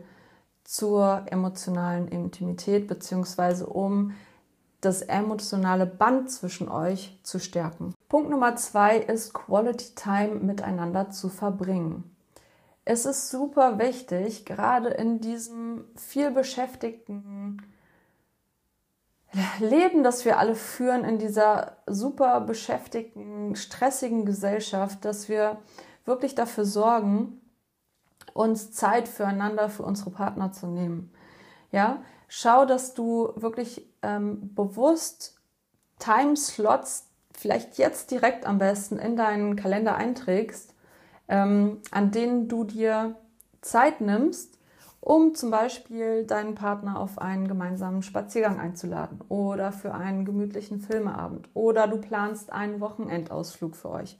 zur 0.63 1.23
emotionalen 1.25 2.07
Intimität, 2.07 2.87
beziehungsweise 2.87 3.65
um 3.65 4.13
das 4.81 5.01
emotionale 5.01 5.85
Band 5.85 6.29
zwischen 6.29 6.69
euch 6.69 7.19
zu 7.23 7.39
stärken. 7.39 7.93
Punkt 8.09 8.29
Nummer 8.29 8.55
zwei 8.55 8.97
ist 8.97 9.33
Quality 9.33 9.95
Time 9.95 10.35
miteinander 10.35 11.09
zu 11.09 11.29
verbringen 11.29 12.11
es 12.85 13.05
ist 13.05 13.29
super 13.29 13.79
wichtig, 13.79 14.45
gerade 14.45 14.89
in 14.89 15.19
diesem 15.19 15.85
viel 15.95 16.31
beschäftigten 16.31 17.61
Leben, 19.59 20.03
das 20.03 20.25
wir 20.25 20.39
alle 20.39 20.55
führen, 20.55 21.05
in 21.05 21.17
dieser 21.17 21.77
super 21.85 22.41
beschäftigten, 22.41 23.55
stressigen 23.55 24.25
Gesellschaft, 24.25 25.05
dass 25.05 25.29
wir 25.29 25.61
wirklich 26.05 26.35
dafür 26.35 26.65
sorgen, 26.65 27.39
uns 28.33 28.71
Zeit 28.71 29.07
füreinander, 29.07 29.69
für 29.69 29.83
unsere 29.83 30.09
Partner 30.09 30.51
zu 30.51 30.67
nehmen. 30.67 31.13
Ja, 31.71 32.03
schau, 32.27 32.65
dass 32.65 32.93
du 32.93 33.31
wirklich 33.35 33.87
ähm, 34.01 34.53
bewusst 34.53 35.39
Timeslots, 35.99 37.07
vielleicht 37.33 37.77
jetzt 37.77 38.11
direkt 38.11 38.45
am 38.45 38.57
besten 38.57 38.99
in 38.99 39.15
deinen 39.15 39.55
Kalender 39.55 39.95
einträgst, 39.95 40.70
ähm, 41.31 41.77
an 41.91 42.11
denen 42.11 42.49
du 42.49 42.65
dir 42.65 43.15
Zeit 43.61 44.01
nimmst, 44.01 44.59
um 44.99 45.33
zum 45.33 45.49
Beispiel 45.49 46.25
deinen 46.25 46.53
Partner 46.53 46.99
auf 46.99 47.17
einen 47.17 47.47
gemeinsamen 47.47 48.03
Spaziergang 48.03 48.59
einzuladen 48.59 49.21
oder 49.29 49.71
für 49.71 49.95
einen 49.95 50.25
gemütlichen 50.25 50.79
Filmeabend 50.79 51.49
oder 51.55 51.87
du 51.87 51.97
planst 51.97 52.51
einen 52.51 52.81
Wochenendausflug 52.81 53.75
für 53.75 53.89
euch. 53.89 54.19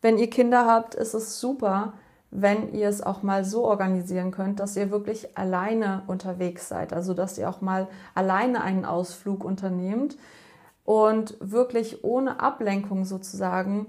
Wenn 0.00 0.18
ihr 0.18 0.30
Kinder 0.30 0.66
habt, 0.66 0.96
ist 0.96 1.14
es 1.14 1.38
super, 1.38 1.92
wenn 2.30 2.72
ihr 2.72 2.88
es 2.88 3.02
auch 3.02 3.22
mal 3.22 3.44
so 3.44 3.64
organisieren 3.64 4.30
könnt, 4.30 4.58
dass 4.58 4.74
ihr 4.74 4.90
wirklich 4.90 5.36
alleine 5.36 6.02
unterwegs 6.06 6.66
seid. 6.66 6.94
Also 6.94 7.12
dass 7.12 7.36
ihr 7.36 7.48
auch 7.48 7.60
mal 7.60 7.88
alleine 8.14 8.62
einen 8.62 8.86
Ausflug 8.86 9.44
unternehmt 9.44 10.16
und 10.84 11.36
wirklich 11.40 12.02
ohne 12.02 12.40
Ablenkung 12.40 13.04
sozusagen 13.04 13.86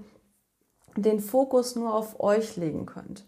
den 0.96 1.20
Fokus 1.20 1.76
nur 1.76 1.94
auf 1.94 2.20
euch 2.20 2.56
legen 2.56 2.86
könnt. 2.86 3.24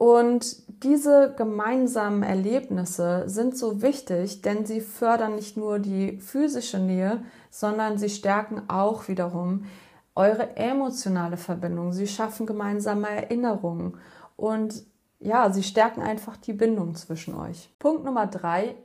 Und 0.00 0.56
diese 0.82 1.34
gemeinsamen 1.36 2.22
Erlebnisse 2.22 3.24
sind 3.26 3.56
so 3.56 3.82
wichtig, 3.82 4.40
denn 4.40 4.64
sie 4.64 4.80
fördern 4.80 5.34
nicht 5.34 5.58
nur 5.58 5.78
die 5.78 6.18
physische 6.20 6.78
Nähe, 6.78 7.22
sondern 7.50 7.98
sie 7.98 8.08
stärken 8.08 8.62
auch 8.68 9.08
wiederum 9.08 9.66
eure 10.14 10.56
emotionale 10.56 11.36
Verbindung. 11.36 11.92
Sie 11.92 12.06
schaffen 12.06 12.46
gemeinsame 12.46 13.10
Erinnerungen 13.10 13.98
und 14.36 14.84
ja, 15.18 15.52
sie 15.52 15.62
stärken 15.62 16.00
einfach 16.00 16.38
die 16.38 16.54
Bindung 16.54 16.94
zwischen 16.94 17.34
euch. 17.34 17.70
Punkt 17.78 18.04
Nummer 18.04 18.26
drei, 18.26 18.76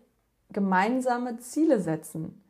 gemeinsame 0.52 1.38
Ziele 1.40 1.80
setzen. 1.80 2.44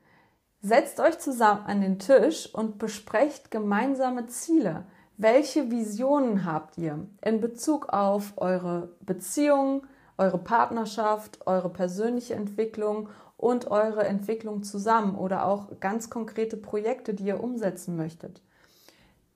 Setzt 0.62 1.00
euch 1.00 1.20
zusammen 1.20 1.66
an 1.68 1.82
den 1.82 2.00
Tisch 2.00 2.52
und 2.52 2.80
besprecht 2.80 3.52
gemeinsame 3.52 4.26
Ziele. 4.26 4.86
Welche 5.18 5.72
Visionen 5.72 6.44
habt 6.44 6.78
ihr 6.78 7.08
in 7.24 7.40
Bezug 7.40 7.90
auf 7.94 8.34
eure 8.36 8.90
Beziehung, 9.00 9.88
eure 10.18 10.38
Partnerschaft, 10.38 11.48
eure 11.48 11.70
persönliche 11.70 12.36
Entwicklung 12.36 13.08
und 13.38 13.72
eure 13.72 14.06
Entwicklung 14.06 14.64
zusammen 14.64 15.16
oder 15.16 15.46
auch 15.46 15.80
ganz 15.80 16.10
konkrete 16.10 16.58
Projekte, 16.58 17.14
die 17.14 17.28
ihr 17.28 17.42
umsetzen 17.42 17.96
möchtet? 17.96 18.42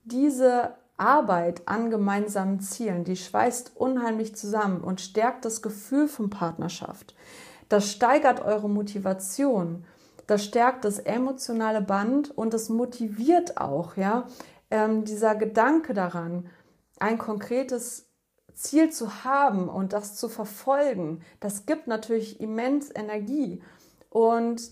Diese 0.03 0.75
Arbeit 0.97 1.61
an 1.65 1.89
gemeinsamen 1.89 2.59
Zielen, 2.59 3.05
die 3.05 3.15
schweißt 3.15 3.71
unheimlich 3.75 4.35
zusammen 4.35 4.81
und 4.81 4.99
stärkt 4.99 5.45
das 5.45 5.61
Gefühl 5.61 6.09
von 6.09 6.29
Partnerschaft. 6.29 7.15
Das 7.69 7.89
steigert 7.89 8.43
eure 8.43 8.69
Motivation, 8.69 9.85
das 10.27 10.43
stärkt 10.43 10.83
das 10.83 10.99
emotionale 10.99 11.81
Band 11.81 12.37
und 12.37 12.53
es 12.53 12.67
motiviert 12.67 13.57
auch, 13.57 13.95
ja, 13.95 14.27
ähm, 14.71 15.03
dieser 15.05 15.35
Gedanke 15.35 15.93
daran, 15.93 16.49
ein 16.99 17.17
konkretes 17.17 18.07
Ziel 18.53 18.91
zu 18.91 19.23
haben 19.23 19.69
und 19.69 19.93
das 19.93 20.15
zu 20.15 20.27
verfolgen, 20.27 21.21
das 21.39 21.65
gibt 21.65 21.87
natürlich 21.87 22.41
immens 22.41 22.89
Energie 22.93 23.63
und 24.09 24.71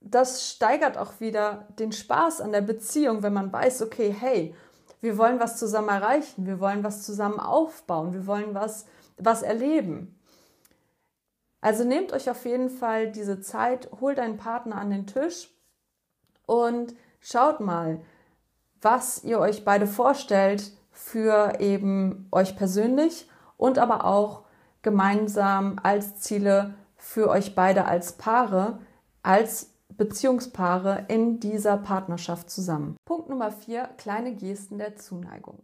das 0.00 0.50
steigert 0.50 0.98
auch 0.98 1.20
wieder 1.20 1.66
den 1.78 1.90
Spaß 1.90 2.40
an 2.40 2.52
der 2.52 2.60
Beziehung, 2.60 3.22
wenn 3.22 3.32
man 3.32 3.52
weiß, 3.52 3.82
okay, 3.82 4.14
hey, 4.16 4.54
wir 5.00 5.18
wollen 5.18 5.40
was 5.40 5.58
zusammen 5.58 5.88
erreichen, 5.88 6.46
wir 6.46 6.60
wollen 6.60 6.84
was 6.84 7.02
zusammen 7.02 7.40
aufbauen, 7.40 8.12
wir 8.12 8.26
wollen 8.26 8.54
was, 8.54 8.86
was 9.16 9.42
erleben. 9.42 10.18
Also 11.60 11.84
nehmt 11.84 12.12
euch 12.12 12.28
auf 12.28 12.44
jeden 12.44 12.68
Fall 12.68 13.10
diese 13.10 13.40
Zeit, 13.40 13.90
holt 14.00 14.18
einen 14.18 14.36
Partner 14.36 14.76
an 14.76 14.90
den 14.90 15.06
Tisch 15.06 15.50
und 16.46 16.94
schaut 17.20 17.60
mal, 17.60 18.02
was 18.84 19.24
ihr 19.24 19.40
euch 19.40 19.64
beide 19.64 19.86
vorstellt 19.86 20.72
für 20.92 21.54
eben 21.58 22.28
euch 22.30 22.56
persönlich 22.56 23.28
und 23.56 23.78
aber 23.78 24.04
auch 24.04 24.42
gemeinsam 24.82 25.80
als 25.82 26.20
Ziele 26.20 26.74
für 26.96 27.28
euch 27.28 27.54
beide 27.54 27.86
als 27.86 28.12
Paare, 28.12 28.78
als 29.22 29.72
Beziehungspaare 29.88 31.06
in 31.08 31.40
dieser 31.40 31.76
Partnerschaft 31.76 32.50
zusammen. 32.50 32.96
Punkt 33.04 33.28
Nummer 33.28 33.50
vier, 33.50 33.88
kleine 33.96 34.34
Gesten 34.34 34.78
der 34.78 34.96
Zuneigung. 34.96 35.60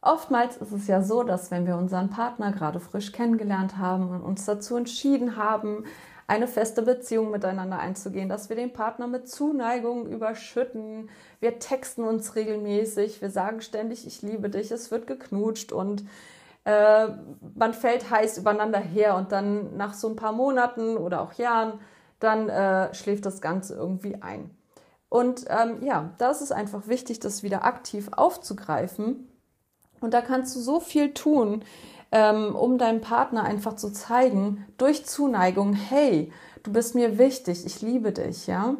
Oftmals 0.00 0.58
ist 0.58 0.72
es 0.72 0.86
ja 0.86 1.00
so, 1.00 1.22
dass 1.22 1.50
wenn 1.50 1.66
wir 1.66 1.76
unseren 1.76 2.10
Partner 2.10 2.52
gerade 2.52 2.78
frisch 2.78 3.12
kennengelernt 3.12 3.78
haben 3.78 4.10
und 4.10 4.22
uns 4.22 4.44
dazu 4.44 4.76
entschieden 4.76 5.36
haben, 5.36 5.84
eine 6.26 6.48
feste 6.48 6.82
Beziehung 6.82 7.30
miteinander 7.30 7.78
einzugehen, 7.78 8.28
dass 8.28 8.48
wir 8.48 8.56
den 8.56 8.72
Partner 8.72 9.06
mit 9.06 9.28
Zuneigung 9.28 10.06
überschütten. 10.06 11.10
Wir 11.40 11.58
texten 11.58 12.04
uns 12.04 12.34
regelmäßig, 12.34 13.20
wir 13.20 13.30
sagen 13.30 13.60
ständig, 13.60 14.06
ich 14.06 14.22
liebe 14.22 14.48
dich, 14.48 14.70
es 14.70 14.90
wird 14.90 15.06
geknutscht 15.06 15.72
und 15.72 16.04
äh, 16.64 17.08
man 17.54 17.74
fällt 17.74 18.10
heiß 18.10 18.38
übereinander 18.38 18.78
her 18.78 19.16
und 19.16 19.32
dann 19.32 19.76
nach 19.76 19.92
so 19.92 20.08
ein 20.08 20.16
paar 20.16 20.32
Monaten 20.32 20.96
oder 20.96 21.20
auch 21.20 21.34
Jahren 21.34 21.78
dann 22.20 22.48
äh, 22.48 22.94
schläft 22.94 23.26
das 23.26 23.40
Ganze 23.40 23.74
irgendwie 23.74 24.22
ein. 24.22 24.50
Und 25.08 25.44
ähm, 25.48 25.84
ja, 25.84 26.10
da 26.18 26.30
ist 26.30 26.40
es 26.40 26.50
einfach 26.50 26.88
wichtig, 26.88 27.20
das 27.20 27.42
wieder 27.42 27.64
aktiv 27.64 28.08
aufzugreifen. 28.12 29.28
Und 30.00 30.12
da 30.12 30.20
kannst 30.20 30.56
du 30.56 30.60
so 30.60 30.80
viel 30.80 31.14
tun, 31.14 31.64
ähm, 32.14 32.54
um 32.54 32.78
deinem 32.78 33.00
Partner 33.00 33.42
einfach 33.42 33.74
zu 33.74 33.92
zeigen, 33.92 34.64
durch 34.78 35.04
Zuneigung, 35.04 35.74
hey, 35.74 36.32
du 36.62 36.72
bist 36.72 36.94
mir 36.94 37.18
wichtig, 37.18 37.66
ich 37.66 37.82
liebe 37.82 38.12
dich, 38.12 38.46
ja. 38.46 38.76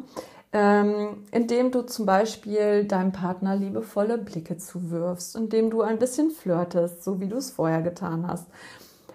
Ähm, 0.53 1.25
indem 1.31 1.71
du 1.71 1.81
zum 1.81 2.05
Beispiel 2.05 2.85
deinem 2.85 3.11
Partner 3.11 3.57
liebevolle 3.57 4.17
Blicke 4.17 4.57
zuwirfst, 4.57 5.35
indem 5.35 5.69
du 5.69 5.81
ein 5.81 5.99
bisschen 5.99 6.31
flirtest, 6.31 7.03
so 7.03 7.19
wie 7.19 7.27
du 7.27 7.35
es 7.35 7.51
vorher 7.51 7.81
getan 7.81 8.25
hast 8.25 8.47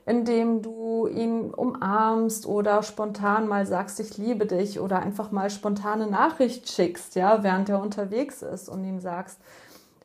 indem 0.06 0.60
du 0.60 1.06
ihn 1.06 1.52
umarmst 1.54 2.44
oder 2.44 2.82
spontan 2.82 3.46
mal 3.46 3.64
sagst, 3.64 4.00
ich 4.00 4.18
liebe 4.18 4.44
dich 4.44 4.80
oder 4.80 4.98
einfach 4.98 5.30
mal 5.30 5.50
spontane 5.50 6.08
Nachricht 6.08 6.68
schickst, 6.68 7.14
ja, 7.14 7.44
während 7.44 7.68
er 7.68 7.80
unterwegs 7.80 8.42
ist 8.42 8.68
und 8.68 8.84
ihm 8.84 8.98
sagst, 8.98 9.38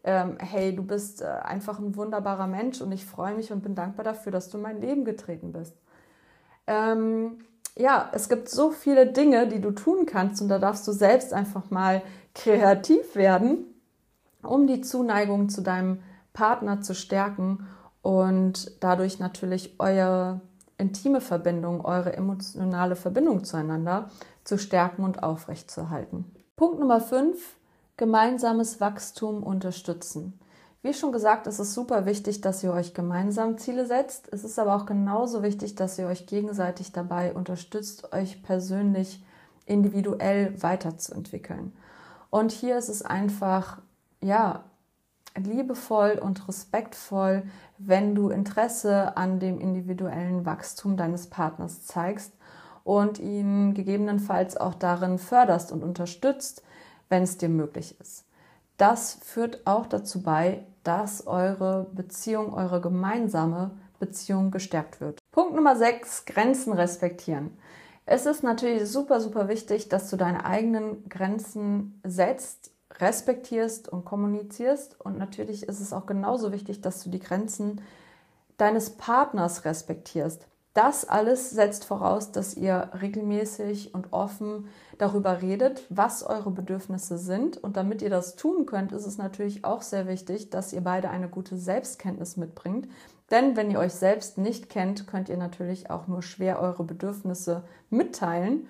ähm, 0.05 0.37
hey, 0.39 0.75
du 0.75 0.83
bist 0.83 1.23
äh, 1.23 1.25
einfach 1.25 1.79
ein 1.79 1.95
wunderbarer 1.95 2.45
Mensch 2.45 2.79
und 2.79 2.91
ich 2.91 3.05
freue 3.05 3.33
mich 3.33 3.51
und 3.51 3.63
bin 3.63 3.73
dankbar 3.73 4.05
dafür, 4.05 4.31
dass 4.31 4.49
du 4.49 4.57
in 4.57 4.63
mein 4.63 4.79
Leben 4.79 5.03
getreten 5.03 5.51
bist. 5.51 5.75
Ähm, 6.67 7.39
ja, 7.75 8.09
es 8.13 8.29
gibt 8.29 8.47
so 8.47 8.69
viele 8.69 9.07
Dinge, 9.07 9.47
die 9.47 9.59
du 9.59 9.71
tun 9.71 10.05
kannst 10.05 10.41
und 10.43 10.47
da 10.47 10.59
darfst 10.59 10.87
du 10.87 10.91
selbst 10.91 11.33
einfach 11.33 11.71
mal 11.71 12.03
kreativ 12.35 13.15
werden, 13.15 13.65
um 14.43 14.67
die 14.67 14.81
Zuneigung 14.81 15.49
zu 15.49 15.61
deinem 15.61 16.03
Partner 16.33 16.81
zu 16.81 16.93
stärken 16.93 17.67
und 18.03 18.71
dadurch 18.81 19.17
natürlich 19.17 19.79
eure 19.79 20.41
intime 20.77 21.19
Verbindung, 21.19 21.83
eure 21.83 22.13
emotionale 22.13 22.95
Verbindung 22.95 23.43
zueinander 23.43 24.11
zu 24.43 24.59
stärken 24.59 25.03
und 25.03 25.23
aufrechtzuerhalten. 25.23 26.25
Punkt 26.55 26.79
Nummer 26.79 27.01
5, 27.01 27.57
gemeinsames 27.97 28.81
Wachstum 28.81 29.43
unterstützen. 29.43 30.39
Wie 30.81 30.93
schon 30.93 31.11
gesagt, 31.11 31.47
es 31.47 31.59
ist 31.59 31.73
super 31.73 32.05
wichtig, 32.05 32.41
dass 32.41 32.63
ihr 32.63 32.71
euch 32.71 32.93
gemeinsam 32.93 33.57
Ziele 33.57 33.87
setzt. 33.87 34.31
Es 34.31 34.43
ist 34.43 34.59
aber 34.59 34.75
auch 34.75 34.85
genauso 34.85 35.41
wichtig, 35.41 35.75
dass 35.75 35.97
ihr 35.97 36.05
euch 36.05 36.27
gegenseitig 36.27 36.91
dabei 36.91 37.33
unterstützt, 37.33 38.13
euch 38.13 38.43
persönlich 38.43 39.23
individuell 39.65 40.61
weiterzuentwickeln. 40.61 41.73
Und 42.29 42.51
hier 42.51 42.77
ist 42.77 42.89
es 42.89 43.01
einfach, 43.01 43.81
ja, 44.21 44.63
liebevoll 45.35 46.19
und 46.21 46.47
respektvoll, 46.47 47.43
wenn 47.77 48.13
du 48.15 48.29
Interesse 48.29 49.17
an 49.17 49.39
dem 49.39 49.59
individuellen 49.59 50.45
Wachstum 50.45 50.97
deines 50.97 51.27
Partners 51.27 51.85
zeigst 51.85 52.33
und 52.83 53.19
ihn 53.19 53.73
gegebenenfalls 53.73 54.55
auch 54.55 54.75
darin 54.75 55.17
förderst 55.17 55.71
und 55.71 55.83
unterstützt, 55.83 56.61
wenn 57.09 57.23
es 57.23 57.37
dir 57.37 57.49
möglich 57.49 57.99
ist. 57.99 58.25
Das 58.77 59.19
führt 59.23 59.65
auch 59.65 59.85
dazu 59.85 60.21
bei, 60.21 60.65
dass 60.83 61.25
eure 61.27 61.87
Beziehung, 61.93 62.53
eure 62.53 62.81
gemeinsame 62.81 63.71
Beziehung 63.99 64.51
gestärkt 64.51 64.99
wird. 64.99 65.19
Punkt 65.31 65.55
Nummer 65.55 65.75
6, 65.75 66.25
Grenzen 66.25 66.73
respektieren. 66.73 67.57
Es 68.05 68.25
ist 68.25 68.43
natürlich 68.43 68.87
super, 68.87 69.19
super 69.19 69.47
wichtig, 69.47 69.89
dass 69.89 70.09
du 70.09 70.17
deine 70.17 70.45
eigenen 70.45 71.07
Grenzen 71.09 71.99
setzt 72.03 72.71
respektierst 72.99 73.89
und 73.89 74.05
kommunizierst. 74.05 74.99
Und 75.01 75.17
natürlich 75.17 75.63
ist 75.63 75.79
es 75.79 75.93
auch 75.93 76.05
genauso 76.05 76.51
wichtig, 76.51 76.81
dass 76.81 77.03
du 77.03 77.09
die 77.09 77.19
Grenzen 77.19 77.81
deines 78.57 78.91
Partners 78.91 79.65
respektierst. 79.65 80.47
Das 80.75 81.07
alles 81.07 81.51
setzt 81.51 81.85
voraus, 81.85 82.33
dass 82.33 82.57
ihr 82.57 82.89
regelmäßig 83.01 83.93
und 83.93 84.11
offen 84.11 84.67
darüber 84.97 85.41
redet, 85.41 85.85
was 85.89 86.21
eure 86.21 86.51
Bedürfnisse 86.51 87.17
sind. 87.17 87.55
Und 87.55 87.77
damit 87.77 88.01
ihr 88.01 88.09
das 88.09 88.35
tun 88.35 88.65
könnt, 88.65 88.91
ist 88.91 89.05
es 89.05 89.17
natürlich 89.17 89.63
auch 89.63 89.81
sehr 89.81 90.05
wichtig, 90.05 90.49
dass 90.49 90.73
ihr 90.73 90.81
beide 90.81 91.09
eine 91.09 91.29
gute 91.29 91.55
Selbstkenntnis 91.55 92.35
mitbringt. 92.35 92.89
Denn 93.31 93.55
wenn 93.55 93.71
ihr 93.71 93.79
euch 93.79 93.93
selbst 93.93 94.37
nicht 94.37 94.69
kennt, 94.69 95.07
könnt 95.07 95.29
ihr 95.29 95.37
natürlich 95.37 95.89
auch 95.89 96.07
nur 96.07 96.21
schwer 96.21 96.59
eure 96.59 96.83
Bedürfnisse 96.83 97.63
mitteilen. 97.89 98.67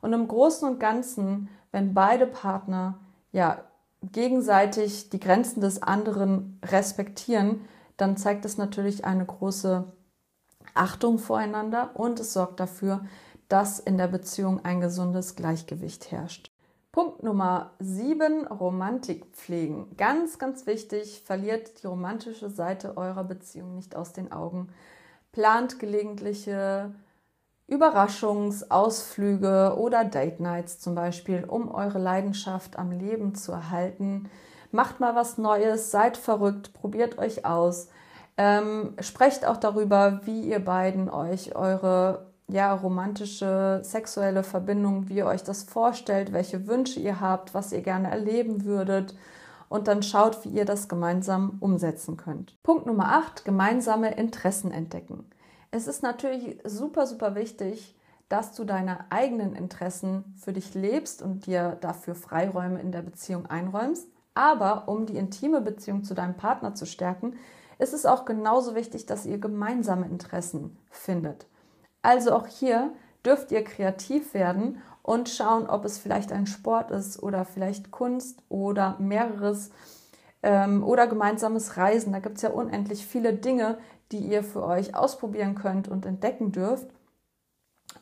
Und 0.00 0.14
im 0.14 0.26
Großen 0.26 0.66
und 0.66 0.80
Ganzen, 0.80 1.50
wenn 1.72 1.92
beide 1.92 2.26
Partner 2.26 2.98
ja, 3.32 3.58
gegenseitig 4.00 5.10
die 5.10 5.20
Grenzen 5.20 5.60
des 5.60 5.82
anderen 5.82 6.58
respektieren, 6.64 7.60
dann 7.98 8.16
zeigt 8.16 8.46
es 8.46 8.56
natürlich 8.56 9.04
eine 9.04 9.26
große 9.26 9.92
Achtung 10.74 11.18
voreinander 11.18 11.90
und 11.94 12.20
es 12.20 12.32
sorgt 12.32 12.60
dafür, 12.60 13.04
dass 13.48 13.78
in 13.78 13.96
der 13.96 14.08
Beziehung 14.08 14.64
ein 14.64 14.80
gesundes 14.80 15.36
Gleichgewicht 15.36 16.10
herrscht. 16.10 16.50
Punkt 16.90 17.22
Nummer 17.24 17.72
7, 17.80 18.46
Romantik 18.46 19.26
pflegen. 19.32 19.96
Ganz, 19.96 20.38
ganz 20.38 20.66
wichtig, 20.66 21.22
verliert 21.24 21.82
die 21.82 21.88
romantische 21.88 22.50
Seite 22.50 22.96
eurer 22.96 23.24
Beziehung 23.24 23.74
nicht 23.74 23.96
aus 23.96 24.12
den 24.12 24.30
Augen. 24.30 24.68
Plant 25.32 25.80
gelegentliche 25.80 26.94
Überraschungsausflüge 27.66 29.74
oder 29.76 30.04
Date 30.04 30.38
Nights 30.38 30.78
zum 30.78 30.94
Beispiel, 30.94 31.44
um 31.44 31.74
eure 31.74 31.98
Leidenschaft 31.98 32.78
am 32.78 32.92
Leben 32.92 33.34
zu 33.34 33.50
erhalten. 33.52 34.30
Macht 34.70 35.00
mal 35.00 35.16
was 35.16 35.38
Neues, 35.38 35.90
seid 35.90 36.16
verrückt, 36.16 36.72
probiert 36.74 37.18
euch 37.18 37.44
aus. 37.44 37.88
Ähm, 38.36 38.94
sprecht 39.00 39.46
auch 39.46 39.56
darüber, 39.56 40.20
wie 40.24 40.40
ihr 40.42 40.64
beiden 40.64 41.08
euch 41.08 41.54
eure 41.54 42.26
ja, 42.48 42.74
romantische, 42.74 43.80
sexuelle 43.82 44.42
Verbindung, 44.42 45.08
wie 45.08 45.16
ihr 45.16 45.26
euch 45.26 45.42
das 45.42 45.62
vorstellt, 45.62 46.32
welche 46.32 46.66
Wünsche 46.66 47.00
ihr 47.00 47.20
habt, 47.20 47.54
was 47.54 47.72
ihr 47.72 47.80
gerne 47.80 48.10
erleben 48.10 48.64
würdet. 48.64 49.14
Und 49.68 49.88
dann 49.88 50.02
schaut, 50.02 50.44
wie 50.44 50.50
ihr 50.50 50.64
das 50.64 50.88
gemeinsam 50.88 51.56
umsetzen 51.60 52.16
könnt. 52.16 52.62
Punkt 52.62 52.86
Nummer 52.86 53.14
8, 53.14 53.44
gemeinsame 53.44 54.14
Interessen 54.14 54.70
entdecken 54.70 55.24
es 55.74 55.88
ist 55.88 56.04
natürlich 56.04 56.58
super, 56.62 57.04
super 57.04 57.34
wichtig, 57.34 57.96
dass 58.28 58.54
du 58.54 58.64
deine 58.64 59.10
eigenen 59.10 59.56
Interessen 59.56 60.24
für 60.36 60.52
dich 60.52 60.72
lebst 60.74 61.20
und 61.20 61.46
dir 61.46 61.76
dafür 61.80 62.14
Freiräume 62.14 62.80
in 62.80 62.92
der 62.92 63.02
Beziehung 63.02 63.46
einräumst. 63.46 64.06
Aber 64.34 64.88
um 64.88 65.04
die 65.04 65.16
intime 65.16 65.60
Beziehung 65.60 66.04
zu 66.04 66.14
deinem 66.14 66.36
Partner 66.36 66.74
zu 66.74 66.86
stärken, 66.86 67.34
ist 67.78 67.94
es 67.94 68.06
auch 68.06 68.24
genauso 68.24 68.74
wichtig, 68.74 69.06
dass 69.06 69.26
ihr 69.26 69.38
gemeinsame 69.38 70.06
Interessen 70.06 70.76
findet. 70.90 71.46
Also 72.02 72.32
auch 72.32 72.46
hier 72.46 72.92
dürft 73.24 73.50
ihr 73.52 73.64
kreativ 73.64 74.34
werden 74.34 74.82
und 75.02 75.28
schauen, 75.28 75.68
ob 75.68 75.84
es 75.84 75.98
vielleicht 75.98 76.32
ein 76.32 76.46
Sport 76.46 76.90
ist 76.90 77.22
oder 77.22 77.44
vielleicht 77.44 77.90
Kunst 77.90 78.42
oder 78.48 78.96
mehreres 78.98 79.70
ähm, 80.42 80.84
oder 80.84 81.06
gemeinsames 81.06 81.76
Reisen. 81.76 82.12
Da 82.12 82.20
gibt 82.20 82.36
es 82.36 82.42
ja 82.42 82.50
unendlich 82.50 83.06
viele 83.06 83.34
Dinge, 83.34 83.78
die 84.12 84.18
ihr 84.18 84.44
für 84.44 84.62
euch 84.62 84.94
ausprobieren 84.94 85.54
könnt 85.54 85.88
und 85.88 86.06
entdecken 86.06 86.52
dürft. 86.52 86.88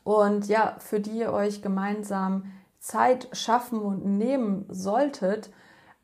Und 0.05 0.49
ja, 0.49 0.77
für 0.79 1.01
die 1.01 1.19
ihr 1.19 1.33
euch 1.33 1.63
gemeinsam 1.63 2.53
Zeit 2.79 3.29
schaffen 3.33 3.81
und 3.81 4.05
nehmen 4.05 4.67
solltet, 4.69 5.51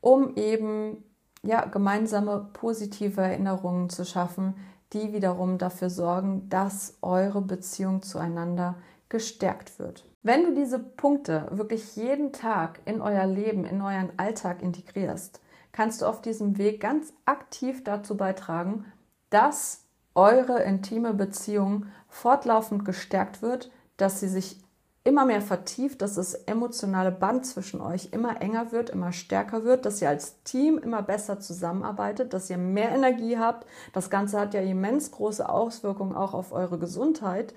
um 0.01 0.35
eben 0.35 1.03
ja, 1.43 1.65
gemeinsame 1.65 2.49
positive 2.53 3.21
Erinnerungen 3.21 3.89
zu 3.89 4.05
schaffen, 4.05 4.55
die 4.93 5.13
wiederum 5.13 5.57
dafür 5.57 5.89
sorgen, 5.89 6.49
dass 6.49 6.97
eure 7.01 7.41
Beziehung 7.41 8.01
zueinander 8.01 8.75
gestärkt 9.07 9.79
wird. 9.79 10.05
Wenn 10.21 10.43
du 10.43 10.53
diese 10.53 10.79
Punkte 10.79 11.47
wirklich 11.51 11.95
jeden 11.95 12.33
Tag 12.33 12.81
in 12.85 13.01
euer 13.01 13.25
Leben, 13.25 13.65
in 13.65 13.81
euren 13.81 14.11
Alltag 14.17 14.61
integrierst, 14.61 15.41
kannst 15.71 16.01
du 16.01 16.05
auf 16.05 16.21
diesem 16.21 16.57
Weg 16.57 16.81
ganz 16.81 17.13
aktiv 17.25 17.83
dazu 17.83 18.17
beitragen, 18.17 18.85
dass 19.29 19.85
eure 20.15 20.61
intime 20.63 21.13
Beziehung 21.13 21.85
fortlaufend 22.09 22.83
gestärkt 22.83 23.41
wird, 23.41 23.71
dass 23.97 24.19
sie 24.19 24.27
sich 24.27 24.61
immer 25.09 25.25
mehr 25.25 25.41
vertieft, 25.41 26.03
dass 26.03 26.13
das 26.13 26.35
emotionale 26.35 27.11
Band 27.11 27.43
zwischen 27.43 27.81
euch 27.81 28.09
immer 28.11 28.43
enger 28.43 28.71
wird, 28.71 28.91
immer 28.91 29.11
stärker 29.11 29.63
wird, 29.63 29.87
dass 29.87 30.03
ihr 30.03 30.07
als 30.07 30.43
Team 30.43 30.77
immer 30.77 31.01
besser 31.01 31.39
zusammenarbeitet, 31.39 32.31
dass 32.31 32.47
ihr 32.51 32.59
mehr 32.59 32.91
Energie 32.91 33.39
habt. 33.39 33.65
Das 33.91 34.11
Ganze 34.11 34.39
hat 34.39 34.53
ja 34.53 34.61
immens 34.61 35.09
große 35.09 35.49
Auswirkungen 35.49 36.15
auch 36.15 36.35
auf 36.35 36.51
eure 36.51 36.77
Gesundheit 36.77 37.55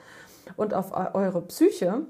und 0.56 0.72
auf 0.72 0.92
eure 1.14 1.42
Psyche, 1.42 2.06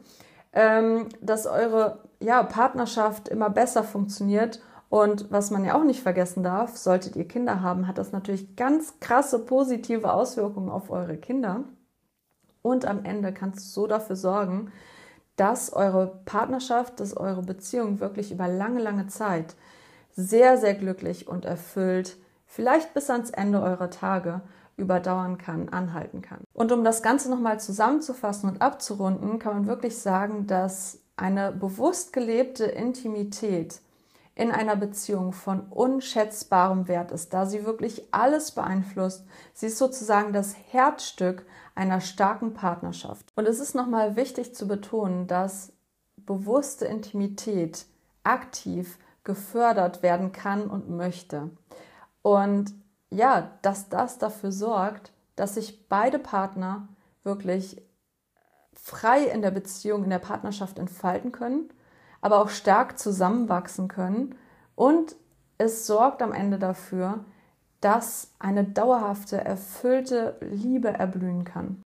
ähm, 0.53 1.09
dass 1.21 1.47
eure 1.47 1.99
ja, 2.21 2.45
Partnerschaft 2.45 3.29
immer 3.29 3.51
besser 3.51 3.83
funktioniert. 3.83 4.63
Und 4.91 5.29
was 5.33 5.51
man 5.51 5.65
ja 5.65 5.75
auch 5.75 5.85
nicht 5.85 6.03
vergessen 6.03 6.45
darf, 6.45 6.77
solltet 6.77 7.17
ihr 7.17 7.27
Kinder 7.27 7.63
haben, 7.63 7.89
hat 7.89 7.99
das 7.99 8.13
natürlich 8.13 8.55
ganz 8.55 9.01
krasse 9.01 9.41
positive 9.41 10.13
Auswirkungen 10.13 10.69
auf 10.69 10.89
eure 10.89 11.17
Kinder. 11.17 11.65
Und 12.63 12.85
am 12.85 13.05
Ende 13.05 13.33
kannst 13.33 13.59
du 13.59 13.81
so 13.81 13.87
dafür 13.89 14.15
sorgen, 14.15 14.71
dass 15.37 15.73
eure 15.73 16.21
Partnerschaft, 16.25 17.01
dass 17.01 17.17
eure 17.17 17.43
Beziehung 17.43 18.01
wirklich 18.01 18.33
über 18.33 18.49
lange, 18.49 18.81
lange 18.81 19.07
Zeit 19.07 19.55
sehr, 20.15 20.59
sehr 20.59 20.75
glücklich 20.75 21.27
und 21.27 21.45
erfüllt, 21.45 22.17
vielleicht 22.47 22.93
bis 22.95 23.09
ans 23.09 23.31
Ende 23.31 23.63
eurer 23.63 23.91
Tage 23.91 24.43
überdauern 24.77 25.39
kann, 25.39 25.69
anhalten 25.69 26.23
kann. 26.23 26.41
Und 26.53 26.73
um 26.73 26.85
das 26.85 27.03
Ganze 27.03 27.31
nochmal 27.31 27.61
zusammenzufassen 27.61 28.49
und 28.49 28.63
abzurunden, 28.63 29.39
kann 29.39 29.55
man 29.55 29.67
wirklich 29.67 29.99
sagen, 29.99 30.47
dass 30.47 31.01
eine 31.17 31.53
bewusst 31.53 32.13
gelebte 32.13 32.65
Intimität 32.65 33.81
in 34.35 34.51
einer 34.51 34.77
Beziehung 34.77 35.33
von 35.33 35.61
unschätzbarem 35.69 36.89
Wert 36.89 37.13
ist, 37.13 37.35
da 37.35 37.45
sie 37.45 37.67
wirklich 37.67 38.09
alles 38.13 38.53
beeinflusst. 38.53 39.25
Sie 39.53 39.67
ist 39.67 39.79
sozusagen 39.79 40.33
das 40.33 40.57
Herzstück 40.71 41.45
einer 41.75 42.01
starken 42.01 42.55
Partnerschaft. 42.55 43.33
Und 43.35 43.47
es 43.47 43.61
ist 43.61 43.75
nochmal 43.75 44.17
wichtig 44.17 44.55
zu 44.55 44.67
betonen, 44.67 45.27
dass 45.27 45.73
bewusste 46.17 46.87
Intimität 46.87 47.87
aktiv 48.25 48.99
gefördert 49.25 50.03
werden 50.03 50.33
kann 50.33 50.69
und 50.69 50.91
möchte. 50.91 51.51
Und 52.23 52.73
ja, 53.11 53.51
dass 53.63 53.89
das 53.89 54.19
dafür 54.19 54.53
sorgt, 54.53 55.13
dass 55.37 55.55
sich 55.55 55.89
beide 55.89 56.19
Partner 56.19 56.89
wirklich 57.25 57.83
frei 58.75 59.25
in 59.25 59.43
der 59.43 59.51
Beziehung, 59.51 60.05
in 60.05 60.11
der 60.11 60.19
Partnerschaft 60.19 60.79
entfalten 60.79 61.33
können 61.33 61.71
aber 62.23 62.41
auch 62.41 62.49
stark 62.49 62.99
zusammenwachsen 62.99 63.89
können. 63.89 64.37
Und 64.75 65.17
es 65.59 65.87
sorgt 65.87 66.23
am 66.23 66.33
Ende 66.33 66.59
dafür, 66.59 67.25
dass 67.83 68.29
eine 68.39 68.65
dauerhafte, 68.65 69.45
erfüllte 69.45 70.39
Liebe 70.41 70.89
erblühen 70.89 71.45
kann. 71.45 71.83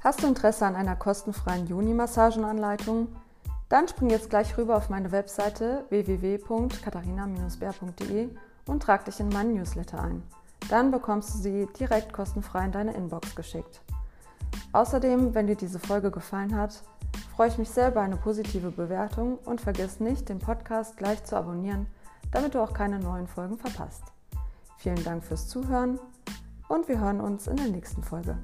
Hast 0.00 0.22
du 0.22 0.28
Interesse 0.28 0.64
an 0.64 0.76
einer 0.76 0.96
kostenfreien 0.96 1.66
Juni-Massagenanleitung? 1.66 3.08
Dann 3.68 3.86
spring 3.88 4.08
jetzt 4.10 4.30
gleich 4.30 4.56
rüber 4.56 4.76
auf 4.76 4.88
meine 4.90 5.10
Webseite 5.10 5.86
www.katharina-bär.de 5.88 8.28
und 8.66 8.82
trag 8.82 9.04
dich 9.06 9.18
in 9.18 9.30
meinen 9.30 9.54
Newsletter 9.54 10.00
ein. 10.00 10.22
Dann 10.68 10.92
bekommst 10.92 11.34
du 11.34 11.38
sie 11.38 11.66
direkt 11.78 12.12
kostenfrei 12.12 12.66
in 12.66 12.72
deine 12.72 12.94
Inbox 12.94 13.34
geschickt. 13.34 13.80
Außerdem, 14.72 15.34
wenn 15.34 15.48
dir 15.48 15.56
diese 15.56 15.80
Folge 15.80 16.10
gefallen 16.10 16.56
hat, 16.56 16.82
freue 17.34 17.48
ich 17.48 17.58
mich 17.58 17.70
sehr 17.70 17.88
über 17.88 18.00
eine 18.00 18.16
positive 18.16 18.70
Bewertung 18.70 19.38
und 19.38 19.60
vergiss 19.60 20.00
nicht, 20.00 20.28
den 20.28 20.38
Podcast 20.38 20.96
gleich 20.96 21.24
zu 21.24 21.36
abonnieren, 21.36 21.86
damit 22.30 22.54
du 22.54 22.60
auch 22.60 22.72
keine 22.72 22.98
neuen 22.98 23.26
Folgen 23.26 23.58
verpasst. 23.58 24.04
Vielen 24.78 25.02
Dank 25.04 25.24
fürs 25.24 25.48
Zuhören 25.48 25.98
und 26.68 26.88
wir 26.88 27.00
hören 27.00 27.20
uns 27.20 27.46
in 27.46 27.56
der 27.56 27.68
nächsten 27.68 28.02
Folge. 28.02 28.38